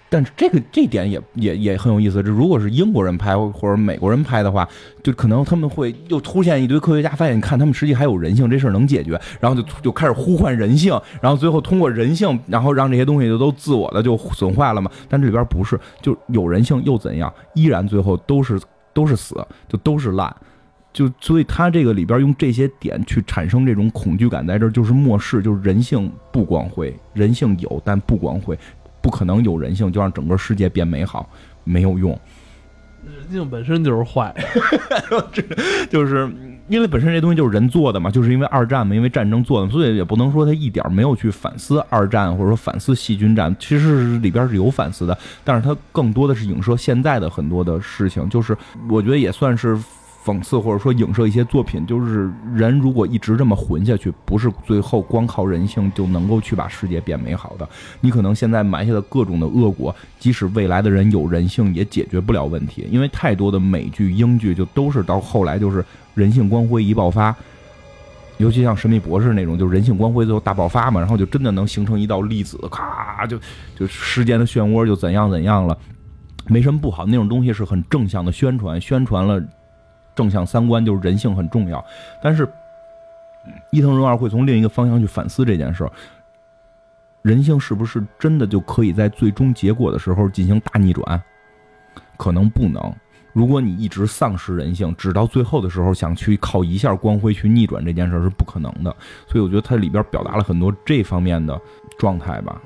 [0.09, 2.23] 但是这个这点也也也很有意思。
[2.23, 4.67] 这如果是英国人拍或者美国人拍的话，
[5.03, 14.89] 就可能他们会又出现一堆科学家发现，你看他们实际还有人性，这事儿能解决，然后就就开始呼唤人性，然后最后通过人性，然后让这些东西就都自我的就损坏了嘛。
[15.07, 17.31] 但这里边不是，就有人性又怎样？
[17.53, 18.59] 依然最后都是
[18.93, 19.35] 都是死，
[19.67, 20.35] 就都是烂。
[20.91, 28.57] 就所以他这个里边用这些点去产生这种恐惧感，在这儿就是末世，就是人性不光辉，人性有但不光辉。
[29.09, 31.27] 不可能有人性就让整个世界变美好，
[31.63, 32.11] 没有用。
[33.03, 34.31] 人性本身就是坏，
[35.89, 36.31] 就是
[36.67, 48.55] 因为本身这东西就是人做的嘛，就是因为二战嘛，因为战争做的，所以也不能说他一点没有去反思二战或者说反思细菌战，其实里边是有反思的，但是它更多的是影射现在的很多的事情，就是
[48.87, 49.75] 我觉得也算是。
[50.25, 57.67] 讽刺或者说影射一些作品，就是人如果一直这么混下去，不是最后光靠人性就能够去把世界变美好的。
[58.01, 62.86] 你可能现在埋下的各种的恶果，即使未来的人有人性，也解决不了问题。
[62.91, 65.84] 因为太多的美剧、英剧就都是到后来就是
[66.15, 67.34] 人性光辉一爆发，
[68.38, 73.39] 尤其像《神秘博士》那种，就人性光辉最后大爆发嘛，然后就真的能形成一道粒子，咔就
[73.73, 75.77] 就时间的漩涡就怎样怎样了，
[76.47, 77.05] 没什么不好。
[77.05, 79.41] 那种东西是很正向的宣传，宣传了。
[80.19, 81.84] 正向三观就是人性很重要，
[82.21, 82.45] 但是
[83.71, 85.91] 伊藤润二会从另一个方向去反思这件事儿：
[87.21, 91.23] 人性是不是真的就可以在最终结果的时候进行大逆转？
[92.17, 92.93] 可能不能。
[93.32, 98.93] 如果你一直丧失人性，直到最后的时候想去靠一下光辉去逆转这件事儿是不可能的。
[99.25, 101.58] 所以我觉得它里边表达了很多这方面的
[101.97, 102.62] 状态吧。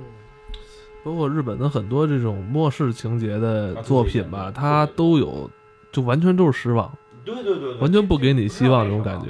[1.05, 5.47] 包括日本的很多这种末世情节的作品吧，它都有，
[5.91, 6.91] 就完全都是失望。
[7.25, 9.27] 对对对，完全不给你希望这种感觉。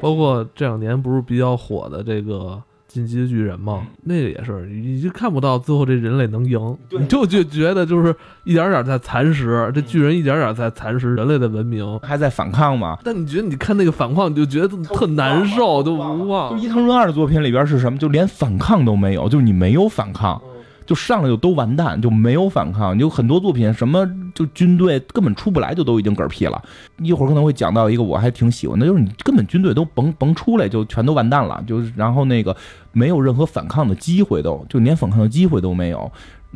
[0.00, 2.34] 包括这两年不是比较火的这个
[2.86, 3.86] 《进击的巨人》吗？
[4.04, 12.98] 那个也是，你就看不到最后这人类能赢，你就就觉得就是一点点在蚕食这巨人，一点点在蚕食人类的文明，还在反抗吗？
[13.04, 16.50] 但你觉得你看那个反抗，你就觉得特难受，都无望。
[16.50, 17.98] 就伊藤润二的作品里边是什么？
[17.98, 20.40] 就连反抗都没有，就是你没有反抗。
[20.86, 22.98] 就上来就都完蛋，就没有反抗。
[22.98, 26.62] 有很多作品，什么就军队根本出不来，就都已经嗝屁了。
[26.98, 31.62] 一会儿可能会讲到一个我还挺喜欢的，就是你根本军队都甭 甭出来，就全都完蛋了。
[31.66, 32.56] 就是然后那个
[32.92, 36.10] 没有任何反抗的机会，都就连反抗的机会都没有。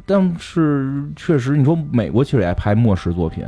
[0.07, 3.45] 但是确实，你说美国其实也拍末世作品，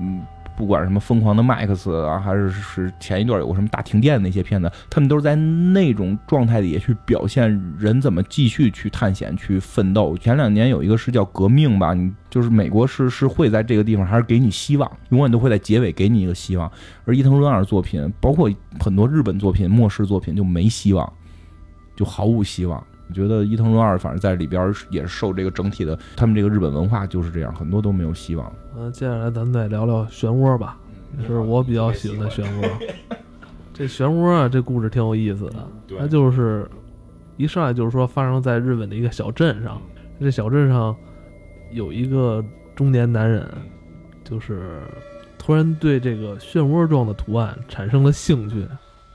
[0.00, 0.20] 嗯。
[0.58, 10.18] 不管什么疯狂的麦克斯啊，还是是前一段有个什么大停电的那些片子，他们都是在那种状态里去表现人怎么继续去探险、去奋斗。
[10.18, 16.68] 前两年有一个是叫《革命》吧，你就是美国是是会在这个地方还是给你希望，永远都会在结尾给你一个希望。
[17.04, 21.12] 而伊藤润二作品，包括很多日本作品、末世作品就没希望，
[21.94, 22.84] 就毫无希望。
[23.08, 28.52] 我觉得伊藤润二反正在里边也是受这个整体的，他们这个日本文化就是这样，很多都没有希望。
[28.76, 30.78] 嗯，接下来咱们再聊聊漩涡吧，
[31.26, 32.70] 是我比较喜欢的漩涡。
[33.72, 35.66] 这漩涡啊，这故事挺有意思的。
[35.98, 36.68] 它就是
[37.38, 39.80] 一上来就是说发生在日本的一个小镇上，
[40.20, 40.94] 这小镇上
[41.72, 42.44] 有一个
[42.76, 43.48] 中年男人，
[44.22, 44.82] 就是
[45.38, 48.66] 突然对这个漩涡状的图案产生了兴趣，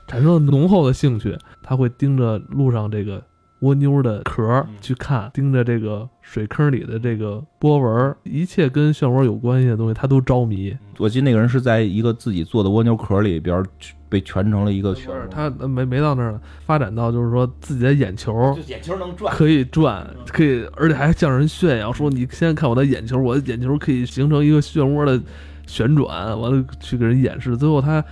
[0.08, 3.22] 产生了浓厚的兴趣，他会盯着路上这个。
[3.64, 10.76] 蜗牛的壳去看，盯着这个水坑里的这个波纹，一切跟漩涡有关系的东西，他都着迷。
[10.98, 13.64] 我记得那个人是在一个自己做的蜗牛壳里边
[14.08, 15.28] 被圈成了一个漩涡。
[15.30, 25.18] 他没没到那儿呢，发展到就是说自己的眼球，眼球能转，可以转，可以，而且还向人炫耀说：“你现在看我的眼球，我的眼球可以形成一个漩涡的
[25.66, 26.06] 旋转。”
[26.38, 28.04] 完了去给人演示，最后他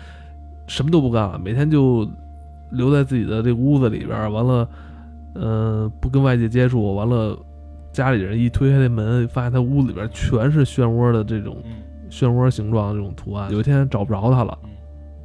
[0.67, 2.09] 什么都不干了，每天就。
[2.75, 4.67] 留在自己的这屋子里边，完了，
[5.35, 7.38] 呃，不跟外界接触，完了，
[7.92, 11.57] 家里人一推开那门，发现他屋里边全是漩涡的这种
[12.11, 13.51] 漩涡形状的这种图案。
[13.53, 14.59] 有一天找不着他了，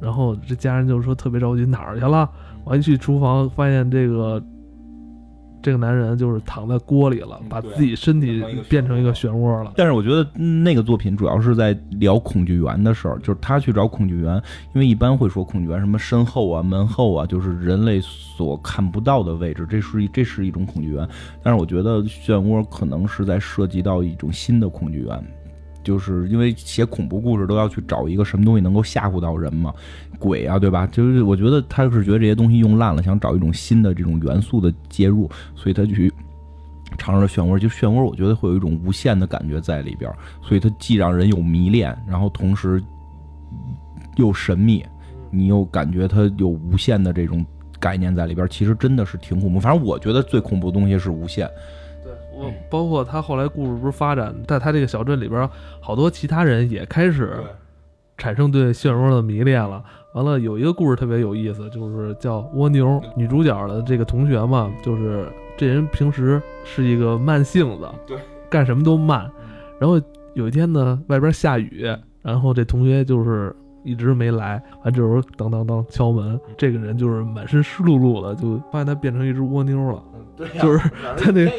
[0.00, 2.28] 然后这家人就说特别着急，哪儿去了？
[2.64, 4.42] 完一去厨房，发现这个。
[5.62, 9.72] 这个男人就是躺在锅里了，把自己身体变成一个漩涡了。
[9.76, 14.34] 但是我觉得那个作品主要是在聊恐惧源的事儿，就是他去找恐惧源，
[14.74, 21.08] 因为一般会说恐惧源什么身后啊、门后啊，就是人类所看不到的位置，这是这是一种恐惧源。
[21.42, 25.24] 但是我觉得漩涡可能是在涉及到一种新的恐惧源。
[25.88, 29.72] 就是因为写恐怖故事都要去找一个什么东西能够吓唬到人嘛，
[30.18, 30.86] 鬼啊，对吧？
[30.88, 36.12] 就是我觉得他是觉得这些东西用烂了，想找一种新的这种元素的介入，所以他去
[36.98, 37.58] 尝试了漩涡。
[37.58, 42.82] 就漩涡，我觉得会有一种无限的感觉在里边，所以它既让人有迷恋，然后同时
[44.16, 44.84] 又神秘，
[45.30, 47.42] 你又感觉它有无限的这种
[47.80, 48.46] 概念在里边。
[48.50, 49.58] 其实真的是挺恐怖。
[49.58, 51.48] 反正我觉得最恐怖的东西是无限。
[52.70, 55.48] 包括他后来故事不是发展，在他这个小镇里边，
[55.80, 57.32] 好多其他人也开始
[58.16, 59.82] 产生对漩涡的迷恋了。
[60.14, 63.00] 完了，有一个故事特别有意思，就是叫蜗牛。
[63.14, 69.30] 女主角的这个同学嘛，就是这人平时是一个慢性子，对，干什么都慢。
[69.78, 70.00] 然后
[70.34, 71.86] 有一天呢，外边下雨，
[72.22, 73.54] 然后这同学就是
[73.88, 74.62] 一直没来。
[74.84, 80.02] 完这时候当当当敲门，这个人就是满身湿漉漉的，就发现他变成一只蜗牛了。
[80.60, 81.50] 就是他那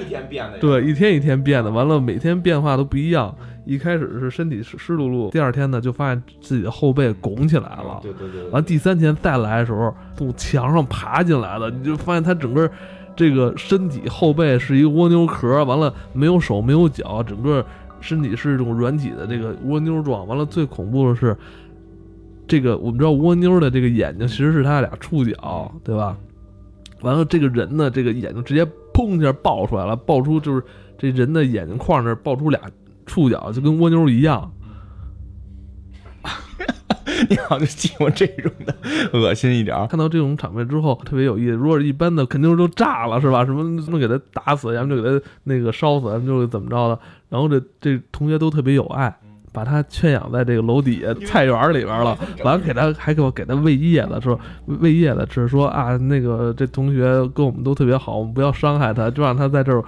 [0.62, 3.36] 对一天一天变的，完了每天变化都不一样。
[3.66, 8.00] 一开始是身体湿湿漉漉，第二天呢就发现自己的后背拱起来了。
[8.02, 8.48] 对对对。
[8.52, 12.72] 完第三天再来的时候，从墙上爬进来了，你就发现他整个
[13.18, 17.64] 这个身体后背是一个蜗牛壳，完了没有手没有脚，整个
[18.00, 20.26] 身体是一种软体的这个蜗牛状。
[20.26, 21.36] 完了最恐怖的是，
[22.50, 26.18] 这个我们知道蜗牛的这个眼睛其实是它俩触角，对吧？
[27.02, 30.62] 完了，这个人呢，这个眼睛直接砰一下爆出来了，爆出就是
[30.98, 32.60] 这人的眼睛框那儿爆出俩
[33.06, 34.52] 触角，就跟蜗牛一样。
[37.30, 38.76] 你好像喜欢这种的，
[39.14, 39.88] 恶心一点。
[39.88, 41.52] 看到这种场面之后，特别有意思。
[41.52, 43.46] 如果是一般的，肯定都炸了，是吧？
[43.46, 47.00] 什么什么给他打死，要么就给他那个烧死，要么就怎么着的。
[47.30, 49.16] 然后这这同学都特别有爱。
[49.52, 59.84] 把他圈养在这个楼底下菜园里边了， 完了给他还给我给他喂叶子，说喂叶子，只是说啊，那个这同学跟我们都特别好，我们不要伤害他，就让他在这儿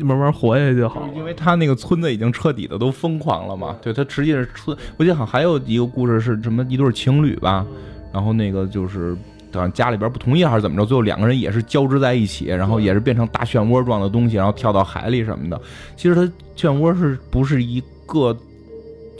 [0.00, 1.08] 慢慢活下去就好。
[1.16, 7.66] 因为他那个村子已经彻底的都疯狂了嘛，对他实际是村，我记得好像还有一个故事是什么一对情侣吧，
[8.12, 9.16] 然后那个就是
[9.52, 15.60] 好像家里边不同意还是怎么着，最后两个人也是交织在一起，然后也是变成大漩涡状的东西，然后跳到海里什么的。
[15.96, 16.22] 其实它
[16.56, 18.36] 漩涡是不是一个？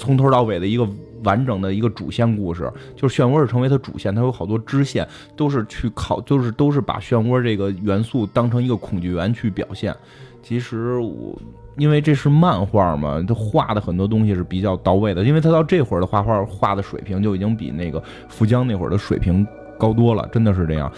[0.03, 0.87] 从头到尾的一个
[1.23, 9.95] 完整的一个主线故事，就是漩涡是成为它主线，它有好多支线都是去考，就是都是把漩涡这个元素当成一个恐惧源去表现。
[10.43, 11.41] 其实我
[11.77, 19.47] 因为这是漫画嘛，它画的很多东西是比较到位的，因为它到这会儿的画画画的水平就已经比那个富江那会儿的水平
[19.79, 20.93] 高多了，真的是这样。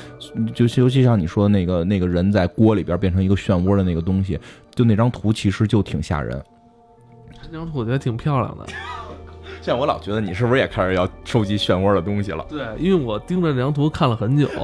[0.54, 4.40] 就尤其像你说的那个那个人在锅里边变成一个漩涡的那个东西，
[4.74, 6.42] 就那张图其实就挺吓人。
[7.54, 8.66] 这张图我觉得挺漂亮的，
[9.62, 12.44] 现在我老觉得你是不是也开始要收集漩涡的东西了？
[12.48, 14.48] 对，因为我盯着这张图看了很久。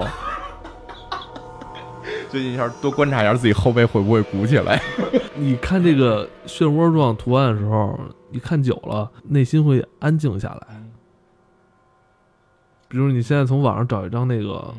[2.29, 4.83] 最近一下多观察一下自己后背会不会鼓起来。
[5.39, 7.97] 你看这个漩涡状图案的时候，
[8.31, 10.83] 你看久了，内心会安静下来。
[12.89, 14.75] 比如你现在从网上找一张那个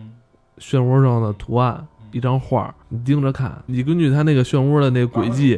[0.60, 5.58] 漩涡状的图案，一张画，你盯着看，你根据它那个漩涡的那个轨迹。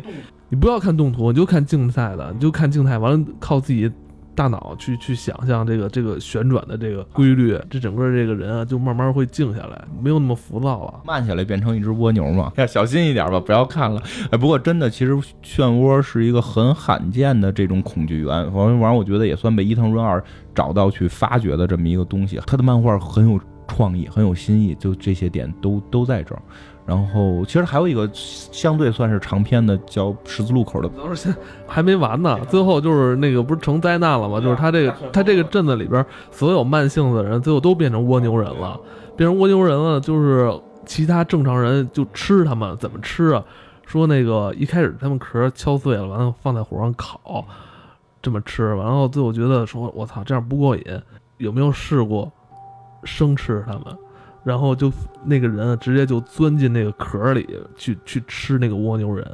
[0.53, 3.91] 你不要看动图，你就看静态的，你就看静态，完了靠自己
[4.35, 12.51] 大脑去去想象这个这个旋转的这个规律，这整个这个人啊就慢慢会静下来，没有那么浮躁了，慢下来变成一只蜗牛嘛。
[12.55, 13.99] 要 小心一点吧，不要看了。
[14.29, 22.39] 哎，不过真的，其实漩涡是一个很罕见的这种恐惧源，反正反正我觉得也算被伊藤润二找到去发掘的这么一个东西。
[22.45, 26.41] 他的漫画很有创意，很有新意，就这些点都都在这儿。
[26.85, 31.15] 然后其实还有一个相对算是长篇的，叫十字路口的，等会
[31.65, 32.37] 还没完呢。
[32.49, 34.39] 最后就是那个不是成灾难了吗？
[34.41, 38.79] 就是他这个他这个镇子里边所有慢性子的人，最后都变成蜗牛人了，
[39.15, 39.99] 变成蜗牛人了。
[39.99, 40.53] 就是
[40.85, 43.43] 其他正常人就吃他们，怎么吃啊？
[43.85, 47.45] 说那个一开始他们壳敲碎了，完了放在火上烤，
[48.21, 48.73] 这么吃。
[48.75, 50.83] 完了最后觉得说，我操，这样不过瘾。
[51.37, 52.31] 有没有试过
[53.03, 53.97] 生吃他们？
[54.43, 54.91] 然后就
[55.23, 59.25] 那个人直接就钻进那个壳里去去吃那个蜗牛人，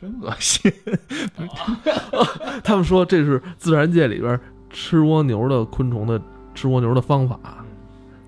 [0.00, 0.72] 真恶心。
[2.64, 4.38] 他们说这是自然界里边
[4.70, 6.20] 吃蜗牛的昆虫的
[6.54, 7.38] 吃蜗牛的方法，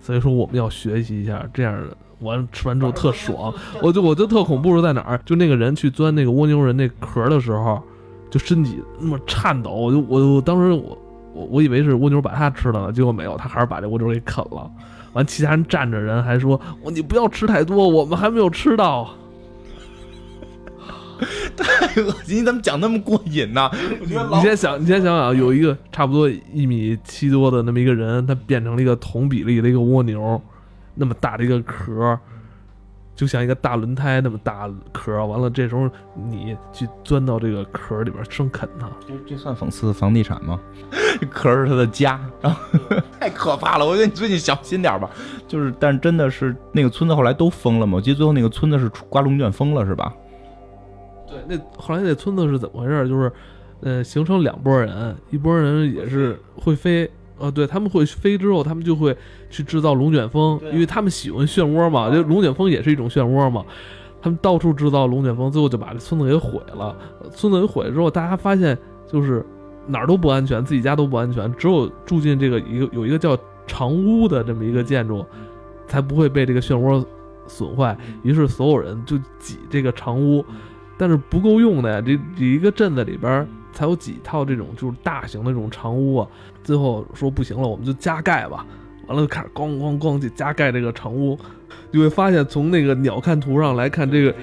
[0.01, 3.53] 所以说我们要学习一下，这样的完吃完之后特爽。
[3.83, 5.19] 我就我就特恐怖是在哪儿？
[5.25, 7.83] 就那个人去钻那个蜗牛人那壳的时候，
[8.31, 9.71] 就身体那么颤抖。
[9.71, 10.99] 我就我我当时我
[11.33, 14.71] 我我以为是蜗牛把他吃了呢，结果没有，他还是把这蜗牛给啃了。
[15.15, 19.09] 完，其他人站着人还说：“我你不要吃太多，我们还没有吃到。
[21.57, 22.39] ”太恶心！
[22.39, 23.71] 你怎么讲那么过瘾呢？
[24.03, 30.43] 你先想，你先想想，有一个差不多一米七多的那么一个人，他变成了一个同比例的一个蜗牛，
[30.97, 32.19] 那么大的一个壳，
[33.15, 35.25] 就像一个大轮胎那么大壳。
[35.25, 40.61] 完了，这时候你去钻到这个壳里边生啃它，这这算讽刺房地产吗？
[41.31, 42.61] 壳是他的家， 然后
[43.21, 43.87] 太可怕了。
[43.87, 45.09] 我觉得你最近小心点吧。
[45.47, 47.97] 就是，但真的是那个村子后来都封了吗？
[47.97, 50.13] 我记得最后那个村子是刮龙卷风了，是吧？
[51.29, 53.09] 对，那后来那村子是怎么回事？
[53.09, 53.33] 就是，
[53.81, 57.09] 呃，形成两拨人，一拨人也是会飞，
[57.39, 59.17] 呃，对他们会飞之后，他们就会
[59.51, 63.65] 去制造龙卷风，因为他们喜欢漩涡嘛，就龙卷风也是一种漩涡嘛，
[64.23, 66.97] 他们到处制造龙卷风，最后就把这村子给毁了。
[67.33, 69.45] 村子给毁了之后，大家发现就是
[69.87, 75.25] 哪儿都不安全，自己家都不安全，只有住进这个一个有一个叫长屋的这么一个建筑，
[75.87, 77.05] 才不会被这个漩涡
[77.47, 77.97] 损坏。
[78.23, 80.45] 于是所有人就挤这个长屋。
[80.97, 83.45] 但是不够用的呀，这这一个镇子里边
[83.75, 86.29] 才有几套这种就是大型的这种长屋啊。
[86.63, 88.65] 最后说不行了，我们就加盖吧。
[89.07, 91.39] 完了就开始咣咣咣就加盖这个长屋，
[91.91, 94.35] 你会发现从那个鸟瞰图上来看，这个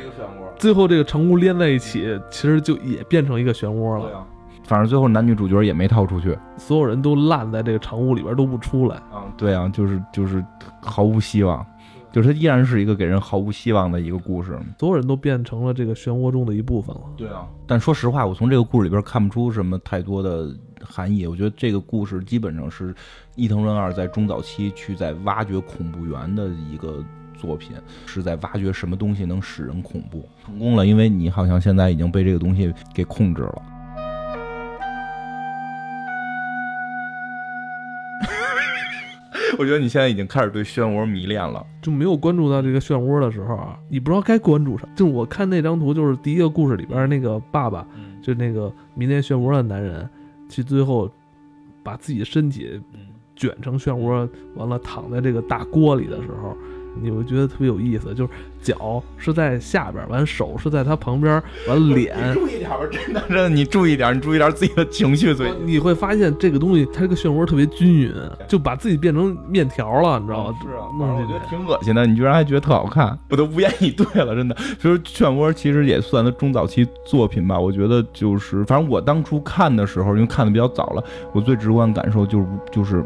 [0.56, 4.24] 最后这个长屋连在一起，其实就也变成一个漩涡了。
[4.64, 8.96] 反正最后男女主角也没逃出去，所有人都烂在这个长屋里边都不出来。
[9.12, 10.46] 啊，对啊，就是就是
[10.80, 11.66] 毫无希望。
[12.12, 17.02] 就是它依然是一个给人毫无希望的一个故事，所有人都变成了这个漩涡中的一部分了。
[17.16, 20.54] 对啊，但说实话，我从这个故事里边看不出什么太多的
[20.84, 21.26] 含义。
[21.26, 22.94] 我觉得这个故事基本上是
[23.36, 27.04] 伊藤润二在中早期去在挖掘恐怖源的一个
[27.38, 27.72] 作品，
[28.06, 33.62] 是在挖掘什么东西能使人恐怖，成功了，因为你好像现在已经被这个东西给控制了。
[39.62, 44.88] 我觉得你现在已经开始对漩涡迷恋了，就没有关注到这个漩涡的时候啊，你不知道该关注啥。
[44.96, 47.88] 就是我看那张图，就是第一个故事里边那个爸爸，
[48.24, 50.10] 就那个迷恋漩涡的男人，
[50.50, 51.08] 去最后
[51.84, 52.82] 把自己的身体
[53.36, 56.58] 卷成漩涡，完了躺在这个大锅里的时候。
[57.00, 58.32] 你会觉得特别有意思，就是
[58.62, 62.16] 脚是在下边，完手是在他旁边，完脸。
[62.34, 65.34] 注意点吧，真的真的，你注意点，你注意点自己的情绪。
[65.34, 68.14] 所以你会发现这个东西，它这个漩涡特别均匀，
[68.48, 70.58] 就把自己变成面条了，你知道吗？
[70.62, 74.56] 是啊，我觉得挺恶心的，你居然还觉得特好看，我都无言以对了，真的。
[74.80, 83.04] 其实漩涡其实也算他中早期作品吧，我觉得就是，反正我当初看的时候，因为看的比较早了，我最直观感受就是就是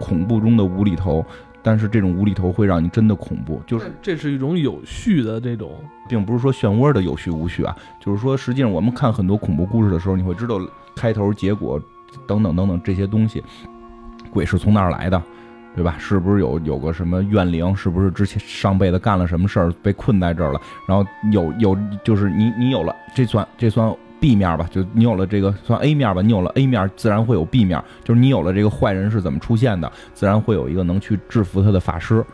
[0.00, 1.24] 恐怖中的无厘头。
[1.62, 5.72] 但是这种无厘头会让你真的恐怖，就是这是一种有序的这种，
[6.08, 10.58] 并不是说漩涡的有序无序啊，就是说实际上我们看很多恐怖故事的时候，你会知道
[10.96, 11.80] 开头、结果
[12.26, 13.42] 等等等等这些东西，
[14.30, 15.22] 鬼是从哪儿来的，
[15.74, 15.96] 对吧？
[15.98, 17.74] 是不是有有个什么怨灵？
[17.76, 20.60] 是不是之前上辈子干了什么事儿被困在这儿了？
[20.86, 23.94] 然后有有就是你你有了这算这算。
[24.20, 32.24] B 面吧，就你有了这个算 A 面吧，你有了 A 面，自然会有 B 面，就是你有了这个坏人是怎么出现的，自然会有一个能去制服他的法师，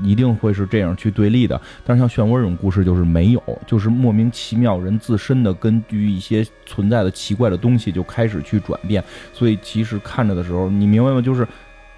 [0.00, 1.60] 一定会是这样去对立的。
[1.84, 11.20] 但是像漩涡这种故事就是没有，就是莫名其妙人自身的根据一些存在的奇怪的东西就开始去转变，所以其实看着的时候，你明白吗？
[11.20, 11.46] 就是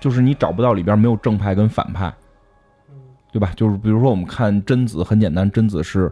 [0.01, 2.13] 就是你找不到里边没有正派跟反派，
[3.33, 3.53] 对吧？
[3.55, 6.11] 就是比如说我们看贞子很简单，贞子是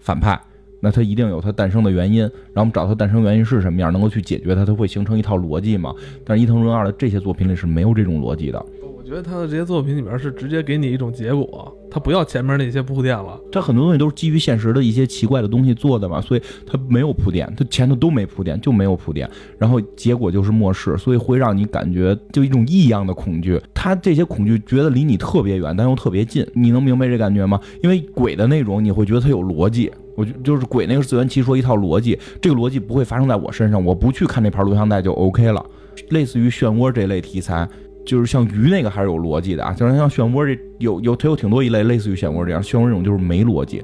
[0.00, 0.38] 反派。
[0.80, 5.94] 那它一定有它诞生的原因，然后我们找它诞生原因是什么样，能够去解决它，它会形成一套逻辑嘛？
[6.24, 8.64] 但是伊藤润二的这些作品里是没有这种逻辑的。
[8.96, 13.40] 我觉得他的这些作品里面是直接给你一种结果，他不要前面那些铺垫了。
[13.50, 19.26] 他很多东西都是基于现实的一些奇怪的东西做的嘛，所以他没有铺垫，他前头都没铺垫，就没有铺垫，
[19.56, 23.58] 然后结果就是末世，所以会让你感觉就一种异样的恐惧。
[23.72, 27.58] 他这些恐惧觉得离你特别远，但又特别近，你能明白这感觉吗？
[27.82, 29.90] 因为鬼的那种，你会觉得它有逻辑。
[30.18, 35.64] 我就就是鬼那个自圆其说一套逻辑，这个逻辑不会发生在我身上，我不去看那盘录像带就 OK 了。
[36.10, 37.68] 类似于漩涡这类题材，
[38.04, 43.80] 就是像鱼那个还是有逻辑的啊，就是像漩涡这有有它有挺多一类类似于漩涡这样，漩涡这种就是没逻辑，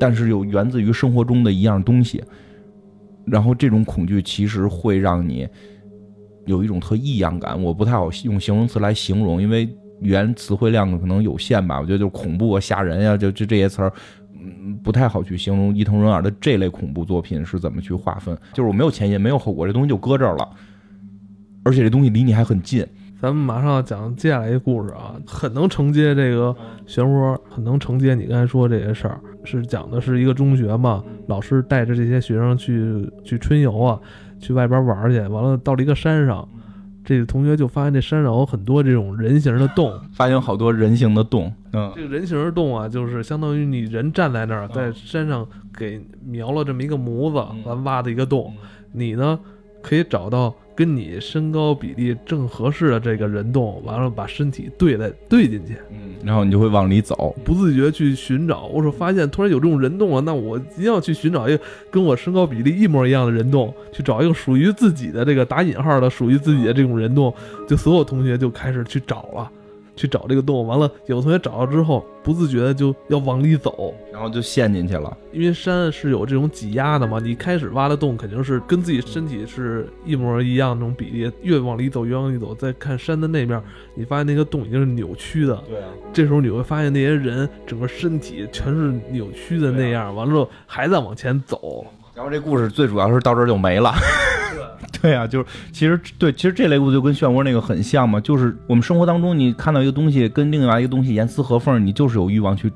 [0.00, 2.24] 但是又源自于生活中的一样东西，
[3.26, 5.46] 然后这种恐惧其实会让你
[6.46, 9.68] 有一种特异样感，我不太好用形容词来形容，因为
[10.00, 13.92] 语言词汇量可能有限吧，我觉得就恐怖啊、吓人呀，就就这些词儿。
[14.82, 18.36] 不太好去形容伊藤润二的这类恐怖作品是怎么去划分。
[18.52, 20.48] 就是我没有前因，没有后果，这东西就搁这儿了，
[21.64, 22.86] 而且这东西离你还很近，
[23.20, 26.54] 咱们马上要讲接下来一个故事啊，很能承接这个
[26.86, 29.20] 漩涡，很能承接你刚才说这些事儿。
[29.44, 33.98] 是讲的是一个中学嘛，老师带着这些学生去去春游啊，
[34.38, 35.18] 去外边玩去。
[35.20, 36.46] 完了到了一个山上，
[37.08, 41.50] 这个同学就发现这山上有很多这种人形的洞， 发现好多人形的洞。
[41.72, 48.54] 嗯，这个人形的洞啊，就是相当于你人站在那儿，在山上给描了这么一个模子，完挖的一个洞，
[48.92, 49.40] 你呢
[49.82, 50.54] 可以找到。
[50.78, 58.66] 跟你身高比例正合适的这个人洞，完了把身体对在对进去，嗯，然后你就会往里走，不自觉去寻找。
[58.66, 61.60] 我说发现突然有这种人洞了，那我一定要去寻找一个
[61.90, 67.34] 跟我身高比例一模一样的人洞，去找一个属于自己的这个打引号的属于自己的这种人洞。
[67.66, 69.50] 就所有同学就开始去找了。
[69.98, 75.14] 去找这个洞，完了，有同学找到之后，不自觉的就要往里走，然后就陷进去了。
[75.32, 82.54] 因为山是有这种挤压的嘛，你开始挖的洞肯定是跟自己身体是一模一样那种比例，越往里走越往里走。
[82.54, 83.60] 再看山的那面，
[83.94, 85.60] 你发现那个洞已经是扭曲的。
[85.68, 85.88] 对啊。
[86.12, 91.84] 这时候你会发现那些人整个身体全是扭曲的那样，完了之后还在往前走。
[92.18, 93.94] 然后这故事最主要是到这儿就没了。
[95.00, 102.72] 对 啊，就是其实对，其实这类物就跟漩涡那个很像嘛，就是我们生活当中你看到一个东西跟另外一个东西严丝合缝，你就是有欲望去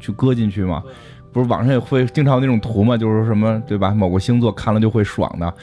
[0.00, 0.82] 去搁进去嘛。
[1.32, 3.92] 不是网上也会经常有那种图嘛，就是什么对吧？
[3.92, 5.54] 某个星座看了就会爽的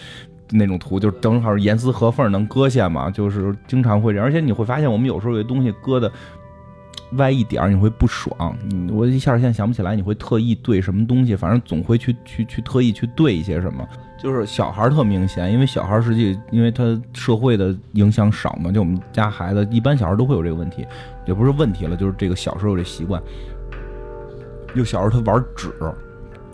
[0.52, 4.26] 那种图，就正好严丝合缝能搁下嘛，就是经常会这样。
[4.26, 6.10] 而且你会发现，我们有时候有些东西搁的
[7.14, 8.56] 歪一点，你会不爽。
[8.92, 13.88] 我一下现在想不起来，你会特意对什么东西，反正总会去去去特意去对一些什么。
[14.20, 20.86] 就是小孩特明显，因为小孩实际因为他社会的影响少嘛，就我们家孩子一般小孩都会有这个问题，
[21.26, 23.22] 也不是问题了，就是这个小时候有这习惯，
[24.76, 25.72] 就小时候他玩纸。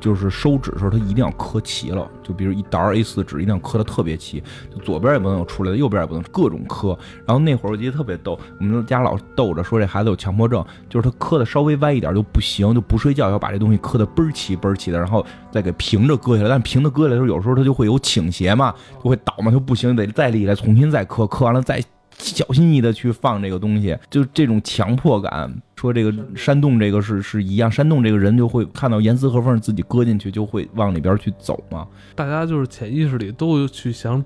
[0.03, 2.05] 就是收纸的时候，他一定要磕齐了。
[2.21, 6.89] 就比如一沓 A4 纸，一定要磕的特别齐，就左边也不能有出来的，右边也不能各种磕。
[7.25, 16.49] 然后那会儿我记得特别逗，我们家老逗着说这孩子有强迫症，就是他磕的稍微歪一点就不行，就不睡觉要把这东西磕的倍儿齐倍儿齐的，然后再给平着搁下来。
[16.49, 21.81] 但平着搁下来的时候，有时候他就会有倾斜嘛，就会倒嘛，就不行，得再立起来重新再磕，磕完了再。
[22.17, 25.53] 小心翼翼的去放这个东西，就这种强迫感。
[25.75, 31.85] 说这个山洞，这个是是一样，山洞这个人就会看到严丝合缝，自己搁进去就会往里边去走嘛。
[32.15, 34.23] 大家就是潜意识里都去想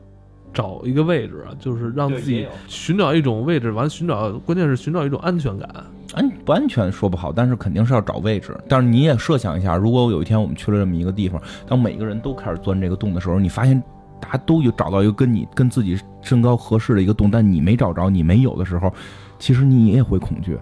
[0.53, 5.67] 找一个位置，就是让自己寻找一种位置，完寻找，关键是寻找一种安全感。
[6.13, 8.55] 安不安全说不好，但是肯定是要找位置。
[8.69, 13.81] 但是你也设想一下，如果有一天我们去了这么一个地方，当每个人都开始钻这个洞的时候，你发现。
[14.19, 18.91] 大家都有找到一个跟你跟自己身高合适的一个洞，但你没找着，你没有的时候，
[19.39, 20.57] 其实你也会恐惧，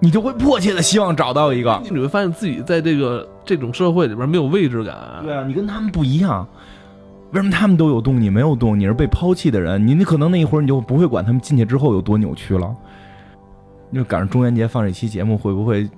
[0.00, 1.80] 你就会迫切的希望找到一个。
[1.90, 4.96] 你会发现自己在这个这种社会里边没有位置感。
[5.22, 6.46] 对啊，你跟他们不一样。
[7.32, 8.78] 为什么他们都有洞，你没有洞？
[8.78, 9.86] 你是被抛弃的人。
[9.86, 12.74] 你你可能那一会儿你就不会管他们进去之后有多扭曲了。
[13.92, 15.88] 就赶上中元节放这期节目，会不会？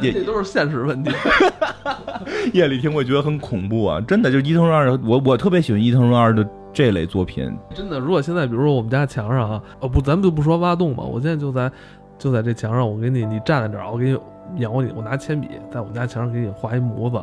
[0.00, 1.10] 也这都是现实问题。
[2.52, 4.00] 夜里听会觉得很恐怖啊！
[4.00, 7.50] 真的，就伊藤润二，我我特别喜欢伊藤润二的这类作品。
[7.74, 11.70] 真的，如果现在比如说我们家墙上啊，哦不，咱们就不说挖洞吧，我现在就在
[12.18, 14.18] 就在这墙上，我给你，你站在这儿，我给你
[14.54, 17.18] 描你，我拿铅笔在我们家墙上给你画一模子。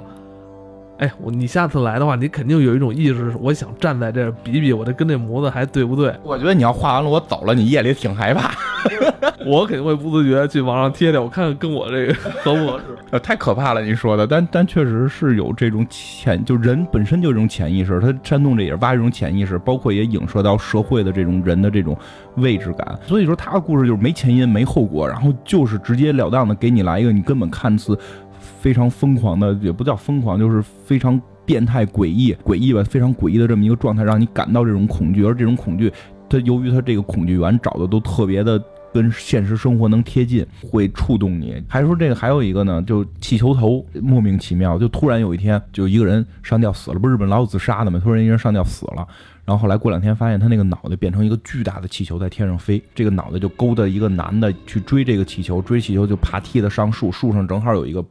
[0.99, 6.13] 哎，我你下次来的话，你肯定有一种意识，我想站在这比比，我这跟这模子还对不对？
[6.24, 8.51] 我觉得你要画完了，我走了，你夜里挺害怕。
[9.45, 12.13] 我肯定会不自觉去往上贴贴，我看看跟我这个
[12.43, 12.85] 合不合适。
[13.11, 21.97] 呃，太可怕了，你说的，但但确实是有这种潜，就人本身就这种潜意识，他煽动这也是挖这种潜意识，包括也影射到社会的这种人的这种
[22.37, 22.99] 位置感。
[23.05, 27.97] 所以说他的故事就是没前因没后果，然后就是直截了当的给你来一个你根本看似。
[28.59, 35.25] 非常疯狂的，也不叫疯狂，就是非常变态、诡异、诡异吧，非常诡异的这么一个状态，让你感到这种恐惧。
[35.25, 35.91] 而这种恐惧，
[36.29, 38.61] 它由于它这个恐惧源找的都特别的
[38.93, 41.61] 跟现实生活能贴近，会触动你。
[41.67, 47.99] 还说这个还有一个呢，就气球头莫名其妙，就突然有一天就一个人上吊死了，不是日本老有自杀的吗？
[48.03, 49.07] 突然一人上吊死了，
[49.43, 58.03] 然后后来过两天发现他那个脑袋变成一个巨大的气球在天上飞，这个脑袋就勾搭一个男的去追这个气球，追气球就爬梯子上树，树上正好有一个。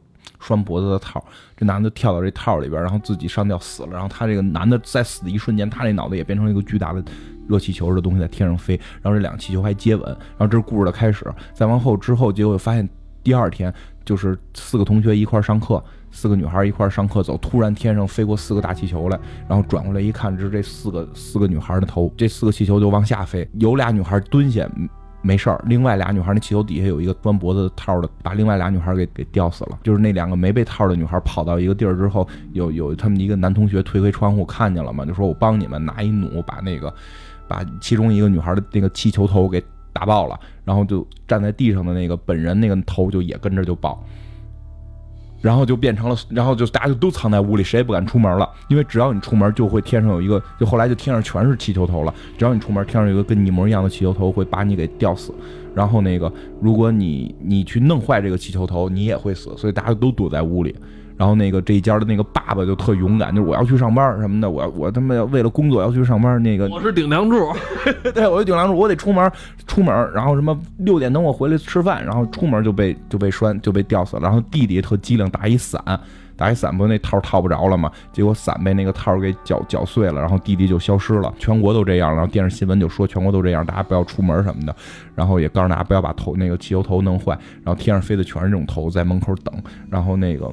[0.43, 1.23] 拴脖子的套，
[1.55, 3.89] 这男的跳到这套里边，然后自己上吊死了。
[3.93, 7.03] 然后他这个男的在死的一瞬间，他这脑袋也变成了一个巨大的
[7.47, 8.75] 热气球的东西在天上飞。
[9.01, 10.05] 然后这两个气球还接吻。
[10.05, 11.25] 然后这是故事的开始。
[11.53, 12.87] 再往后之后，结果发现
[13.23, 13.73] 第二天
[14.03, 15.81] 就是四个同学一块上课，
[16.11, 24.69] 四个女孩一块上课走，突然天上飞过四个大气球来，然后转过来一看，这是这四个四个女孩的头，这四个气球就往下飞，有俩女孩蹲下。
[25.23, 29.79] 没事儿，另外俩女孩那气球底下有一个钻脖子套的，把另外俩女孩给给吊死了。
[29.81, 36.93] 就是那两个没被套的女孩跑到一个地儿之后，有有他们一个男同学推开窗户看见了嘛，就说我帮你们拿一弩把那个
[37.47, 39.63] 把其中一个女孩的那个气球头给
[39.93, 44.03] 打爆了，然后就站在地上的那个本人那个头就也跟着就爆。
[45.43, 52.13] 然后就变成了，然后就大家就都藏在屋里，谁也不敢出门了，因为只要你出门，就会天上有一个，就后来就天上全是气球头了。
[52.37, 55.33] 只要你出门，天上有一个跟你一模一样的气球头，会把你给吊死。
[55.75, 56.31] 然后那个，
[56.61, 59.53] 如果你你去弄坏这个气球头，你也会死。
[59.57, 60.73] 所以大家都躲在屋里。
[61.17, 66.41] 然后那个这一家的那个爸爸就特勇敢，就是我要去上班什么的，我要我他妈要为了工作要去上班。
[66.41, 67.51] 那个我是顶梁柱，
[68.13, 69.31] 对我是顶梁柱，我得出门
[69.67, 69.93] 出门。
[70.13, 74.23] 然后什么六点等我回来吃饭，然后出门就被就被拴就被吊死了。
[74.23, 75.81] 然后弟弟特机灵，打一伞，
[76.35, 77.91] 打一伞不那套套不着了吗？
[78.11, 81.33] 结果伞被那个套给绞绞碎了，然后弟弟就消失了。
[81.37, 84.75] 全国都这样，然后电视新闻就说全国都这样，大家不要出门什么的。
[85.15, 87.37] 然后也告诉大家不要把头那个汽油头弄坏。
[87.63, 89.53] 然后天上飞的全是这种头，在门口等。
[89.89, 90.51] 然后那个。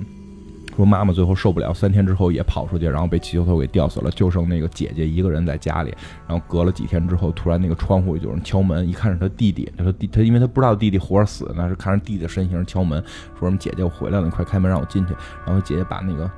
[0.77, 5.95] 说妈妈最后受不了，三天之后也跑出去，然后被气球头给吊死了，就剩那个姐姐一个人在家里。
[6.27, 9.71] 然后隔了几天之后，突然那个窗户有人敲门，一看是他弟弟。
[9.77, 13.03] 他说弟他因为他不知道弟弟活着死，那是看着弟弟身形敲门，
[13.39, 15.15] 说什么姐姐我回来了，你快开门让我进去。
[15.47, 16.31] 然后姐姐把那个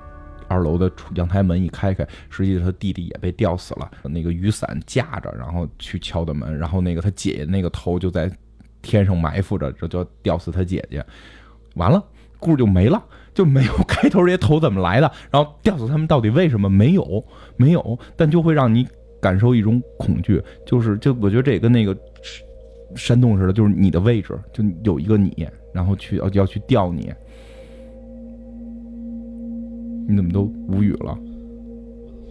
[0.48, 8.30] 二楼的阳台门一开开，实际他弟弟也被吊死了，那个雨伞架着，然后去敲的门，然后那个他姐姐那个头就在
[8.80, 11.04] 天上埋伏着，这就吊死他姐姐。
[11.76, 12.02] 完了，
[12.38, 13.02] 故事就没了。
[13.34, 17.24] 就没有开头这些头怎么来的，然后吊死他们到底为什么没有
[17.56, 18.86] 没有，但就会让你
[19.20, 21.96] 感受一种恐惧，就是就我觉得这也跟那个
[22.94, 27.10] 山洞似的，就是你的位置就有一个你，然后去要要去吊你，
[30.06, 31.16] 你怎么都无语了？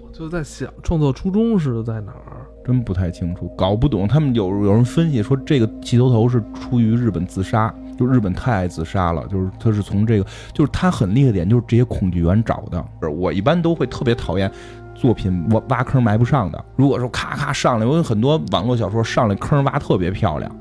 [0.03, 2.45] 我就在想，创作初衷是在哪儿？
[2.63, 4.07] 真不太清楚，搞不懂。
[4.07, 7.73] 他们有有人分析说，这个气头头是出于日本自杀。
[8.01, 12.83] 就日本太爱自杀了，就是他是从这个，就是他很厉害点，就是这些恐惧源找的。
[13.09, 14.51] 我一般都会特别讨厌
[14.95, 16.65] 作品挖挖坑埋不上的。
[16.75, 20.51] 如果说咔咔上来，我有很多网络小说上来坑挖特别漂亮，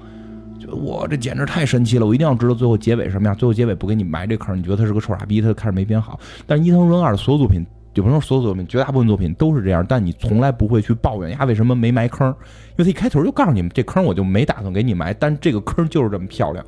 [0.58, 3.34] 就我这简直太神奇了，我一定要知道最后结尾什么样。
[3.34, 6.20] 最后结尾不给你埋这坑，你觉得他是个臭傻逼，他就开始没编好。
[6.46, 16.64] 但是伊藤润二的所有作品，就不说所有作品，绝大部分作品都是这样，但你从来不会去抱怨呀为什么没埋坑，因为他一开头就告诉你们这坑我就没打算给你埋，但这个坑就是这么漂亮。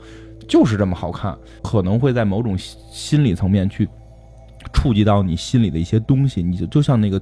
[0.49, 3.88] 就是这么好看，可能会在某种心理层面去
[4.72, 6.43] 触及到你心里的一些东西。
[6.43, 7.20] 你就就像那个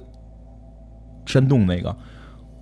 [1.25, 1.95] 山洞那个，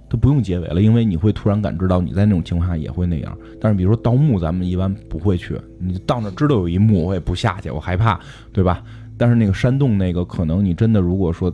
[0.10, 3.38] 它不用结尾了，因为你会突然感知到你在那种情况下也会那样。
[3.60, 8.20] 但是比如说盗墓，咱们一般不会去，你到那知道有一墓，我也不下去，我害怕，
[8.52, 8.84] 对吧？
[9.18, 11.54] 但是那个山洞那个，可能你真的如果说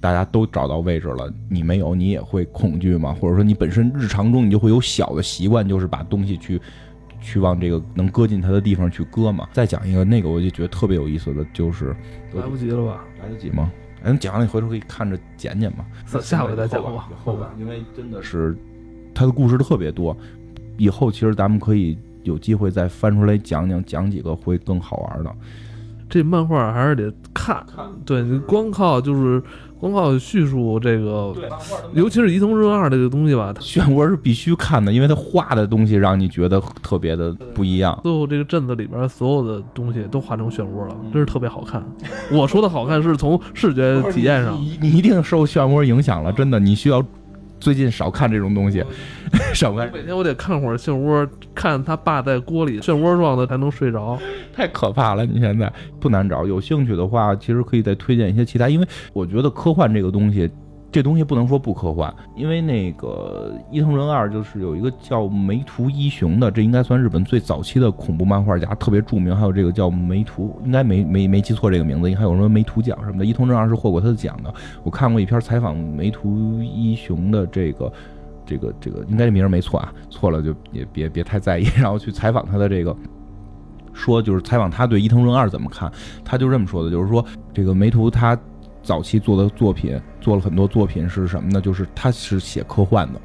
[0.00, 3.16] 大家都找到位置了，你没有，你也会恐惧吗？
[3.18, 6.60] 或者说你本身日常中你就会有小的习惯，就是把东西去。
[7.22, 9.48] 去往这个能搁进它的地方去搁嘛。
[9.52, 11.96] 再讲一个，那个我就觉得特别有意思的就是，
[12.34, 13.04] 来不及了吧？
[13.22, 13.72] 来得及吗？
[14.02, 15.86] 哎，讲完了，你回头可以看着剪剪嘛。
[16.20, 17.08] 下回再讲吧。
[17.24, 18.54] 后边，因为真的是
[19.14, 20.14] 它的故事特别多，
[20.76, 25.34] 以后其实咱们可以有机会再翻出来讲讲，讲几个会更好玩的。
[26.10, 27.64] 这漫画还是得看，
[28.04, 29.42] 对你光靠就是。
[29.82, 31.34] 光靠叙述这个，
[31.92, 37.98] 尤其是伊藤润二这个东西吧，漩涡是必须看的，因为它画的东西让你觉得特别的不一样。
[38.04, 41.84] 最后这个镇子里边所有的东西都画成漩涡了，真是特别好看。
[42.30, 47.04] 我说的好看是从视觉体验上，你一定受漩涡影响了，真的，你需要。
[47.62, 48.84] 最近少看这种东西，
[49.54, 49.88] 少看。
[49.92, 54.18] 每天我得看会儿漩涡，看他爸在锅里漩涡状的才能睡着，
[54.52, 55.24] 太可怕了。
[55.24, 60.50] 你现在不难找，有兴趣的话，其实可以再推荐一些其他，因为我觉得科幻这个东西。
[60.92, 69.34] 这东西不能说不科幻，因为那个伊藤润二就是有一个叫梅图一雄的，这应该算日本最早期的恐怖漫画家，特别著名。
[69.34, 73.24] 还有这个叫梅图，应该没没没记错这个名字，还有什么梅图奖什么的。
[73.24, 74.52] 伊藤润二是获过他的奖的。
[74.82, 77.90] 我看过一篇采访梅图一雄的这个
[78.44, 81.64] 这个这个，应该这名没错啊，错了就也别别太在意。
[81.74, 82.94] 然后去采访他的这个，
[83.94, 85.90] 说就是采访他对伊藤润二怎么看，
[86.22, 87.24] 他就这么说的，就是说
[87.54, 88.38] 这个梅图他。
[88.82, 91.60] 早期做的作品，做了很多作品是什么呢？
[91.60, 93.20] 就是他是写科幻的，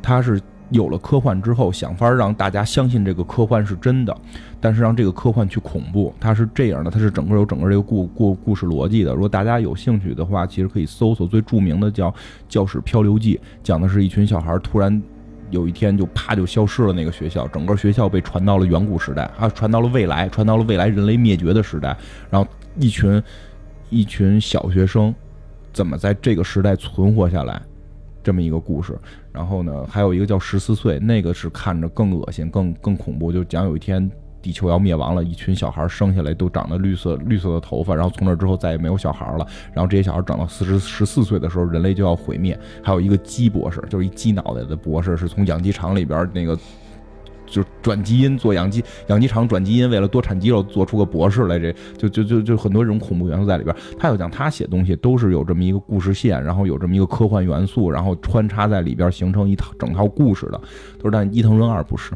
[0.00, 4.16] 他是有了科幻之后，想法让大家相信这个科幻是真的，
[4.60, 6.12] 但是让这个科幻去恐怖。
[6.20, 9.12] 他是这样的，他是整个有整个这个故故故事逻辑的。
[9.12, 12.10] 如果大家有兴趣的话，其实可以搜索最著名的叫
[12.48, 15.02] 《教室漂流记》，讲的是一群小孩突然
[15.50, 21.96] 有一天就啪就消失了，那个学校，整个学校被传到了远古时代啊，传到了未来，传到了未来人类灭绝的时代，
[22.30, 23.22] 然后一群。
[23.90, 25.14] 一群小学生
[25.72, 27.60] 怎么在这个时代存活下来，
[28.22, 28.96] 这么一个故事。
[29.32, 33.30] 然后呢，还有一个叫十四岁，那个是看着更恶心、更更恐怖。
[33.30, 34.10] 就讲有一天
[34.42, 39.46] 地球要灭亡了，一群小孩生下来都长得绿色绿色的头发，然后从那之后再也没有小孩了。
[39.72, 42.58] 然后这些小孩长到四十十四岁的时候，人类就要毁灭。
[42.82, 46.58] 还有一个鸡博士，就是一鸡脑袋的博士，是从养鸡场里边那个
[47.50, 53.74] 就是转基因做养鸡养鸡场转基因，为了多产鸡肉做出个博士来，这就就就就很多这种恐怖元素在里边。
[53.98, 60.60] 他要讲他写东西都是有这么一个故事线，然后有这么一个科幻元素，然后穿插在里边形成一套整套故事的。
[60.98, 62.12] 都是但伊藤润二不是，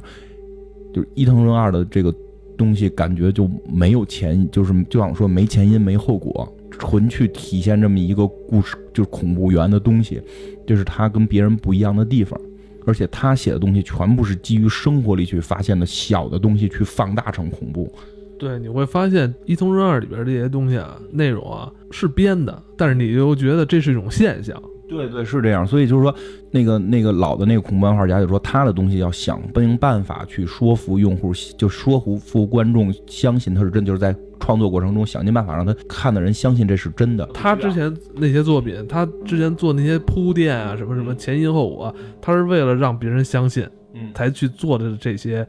[0.93, 2.14] 就是伊藤润二的这个
[2.57, 10.20] 东西感觉就没有前，就是就像我说没前因没后果，纯去体现这么一个故事，就是恐怖源的东西，
[10.66, 12.39] 这是他跟别人不一样的地方。
[12.85, 17.93] 而且他写的东西全部是基于生活里去发现的小的东西去放大成恐怖。
[18.39, 24.61] 对，你会发现《伊藤润二》里边这些东西啊，内容啊是编的，但是你又觉得这是一种现象。
[24.93, 25.66] 对对，是这样。
[25.66, 26.14] 所以就是说，
[26.51, 37.24] 那个那个老的那个恐怖漫画家就说，他的东西要想尽办法去说服用户，就说服服观众相信他是真，就是在创作过程中想尽办法让他看的人相信这是真的。
[37.32, 45.47] 他之前那些作品，他之前做那些铺垫啊，什么什么前因后果，他是为了让别人相信，嗯，才去做的这些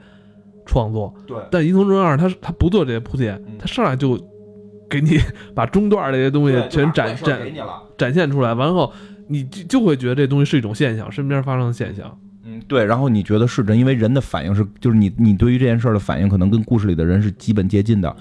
[0.66, 1.14] 创作。
[1.28, 1.38] 对。
[1.52, 4.16] 但伊藤润二他他不做这些铺垫，他上来就
[4.89, 5.18] 给你
[5.56, 7.41] 把中段这些东西全展展
[7.98, 8.94] 展现出来，完后。
[9.34, 12.16] 你就就会觉得这东西是一种现象，身边发生的现象。
[12.46, 12.86] 嗯，对。
[12.86, 18.16] 然后你觉得是真，因为人的反应是，就是你你对于这件事的反应，可能跟故事里的人是基本接近的。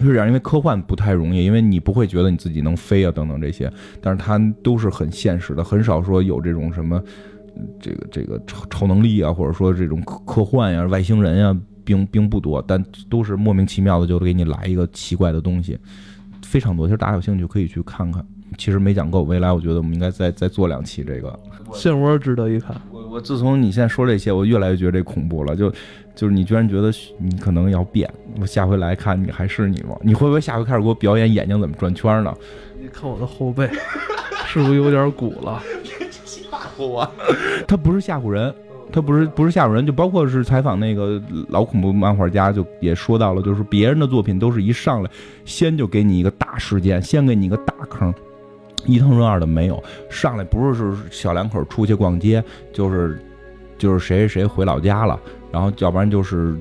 [0.00, 3.70] 是这样，因为科幻不太容易，因为你不会觉得你自己能飞啊等等这些，
[4.00, 7.02] 但是它都是很现实的，很少说有这种什么
[7.78, 11.54] 这个这个超超能力啊，或者说这种科科幻呀、外星人呀，
[11.84, 15.78] 并并不多，但都是莫名其妙的就给你来一个奇怪的东西，
[16.42, 16.86] 非常多。
[16.86, 18.24] 其实大家有兴趣可以去看看。
[18.58, 21.38] 其实没讲够，未来我觉得我们应该再再做两期这个
[21.72, 22.74] 漩涡值得一看。
[22.90, 25.54] 我我自从你现在说这些，我越来越觉得这恐怖了。
[25.54, 25.72] 就
[26.14, 29.96] 就是你居然觉得你可能要变，我下回来看你还是你吗？
[30.02, 32.34] 你会不会下回开始给我表演眼睛怎么转圈呢？
[32.80, 33.68] 你看我的后背
[34.46, 35.62] 是不是有点鼓了？
[36.24, 37.10] 吓唬我！
[37.66, 38.52] 他不是吓唬人，
[38.92, 45.10] 他不是不是吓唬人，就包括是采访那个老恐怖漫画家，就也说到了，就是别人的作品都是一上来
[45.44, 48.12] 先就给你一个大事件，先给你一个大坑。
[48.86, 53.18] 伊藤润二的没有上来，不是是小两口出去逛街，就是
[53.78, 55.18] 就是谁谁谁回老家了，
[55.52, 56.56] 然后要不然就是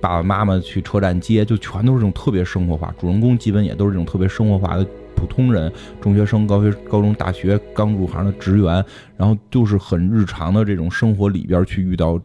[0.00, 2.94] 爸爸妈妈去车站接，就全都是这种特别生活化。
[2.98, 8.84] 主人公基本也都是这种特别生活化的普通人，中学生、高学、高中、大学刚入行的职员，
[9.16, 12.20] 然后就是很日常的这种生活里边去遇到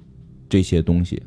[0.50, 1.22] 这些东西，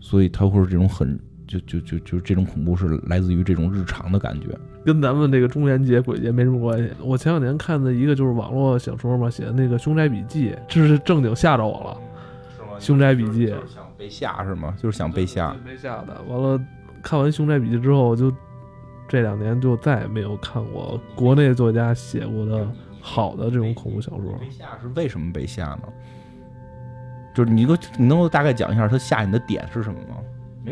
[0.00, 1.18] 所以他会是这种很。
[1.48, 4.48] 就就就就这种恐怖是来自于这种日常的感觉，
[4.84, 6.90] 跟咱们这个中元节鬼节没什么关系。
[7.02, 11.96] 我前两年看的一个就是网络小说嘛，写的那个《凶宅笔记》，这是正经吓着我了。
[12.54, 12.68] 是吗？
[12.84, 14.74] 《凶宅笔记》想被吓是吗？
[14.80, 15.56] 就是想被吓。
[15.64, 16.20] 被吓的。
[16.28, 16.60] 完了，
[17.02, 18.30] 看完《凶宅笔记》之后，就
[19.08, 22.68] 这两年就再也没有看过国内作家写过的
[23.00, 24.36] 好的这种恐怖小说。
[24.38, 25.82] 被吓是为什么被吓呢？
[27.34, 27.64] 就是你，
[27.96, 30.16] 你能够大概讲一下他吓你的点是什么吗？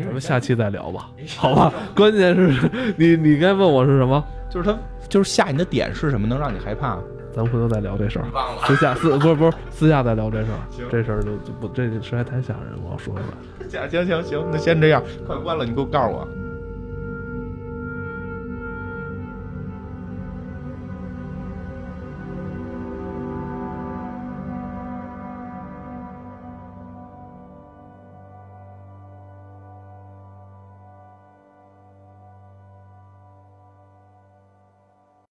[0.03, 1.73] 咱们下期再聊吧，好吧？
[1.95, 4.23] 关键是你，你该问我是什么？
[4.49, 4.77] 就是他，
[5.09, 6.97] 就是吓你的点是什么，能让你害怕？
[7.33, 8.25] 咱们回头再聊这事儿。
[8.33, 10.87] 忘了，私下私不是不是私下再聊这事儿。
[10.89, 13.25] 这事儿就就不，这实在太吓人了，我要说出来。
[13.69, 16.27] 行行行行，那先这样，快关了，你给我告诉我。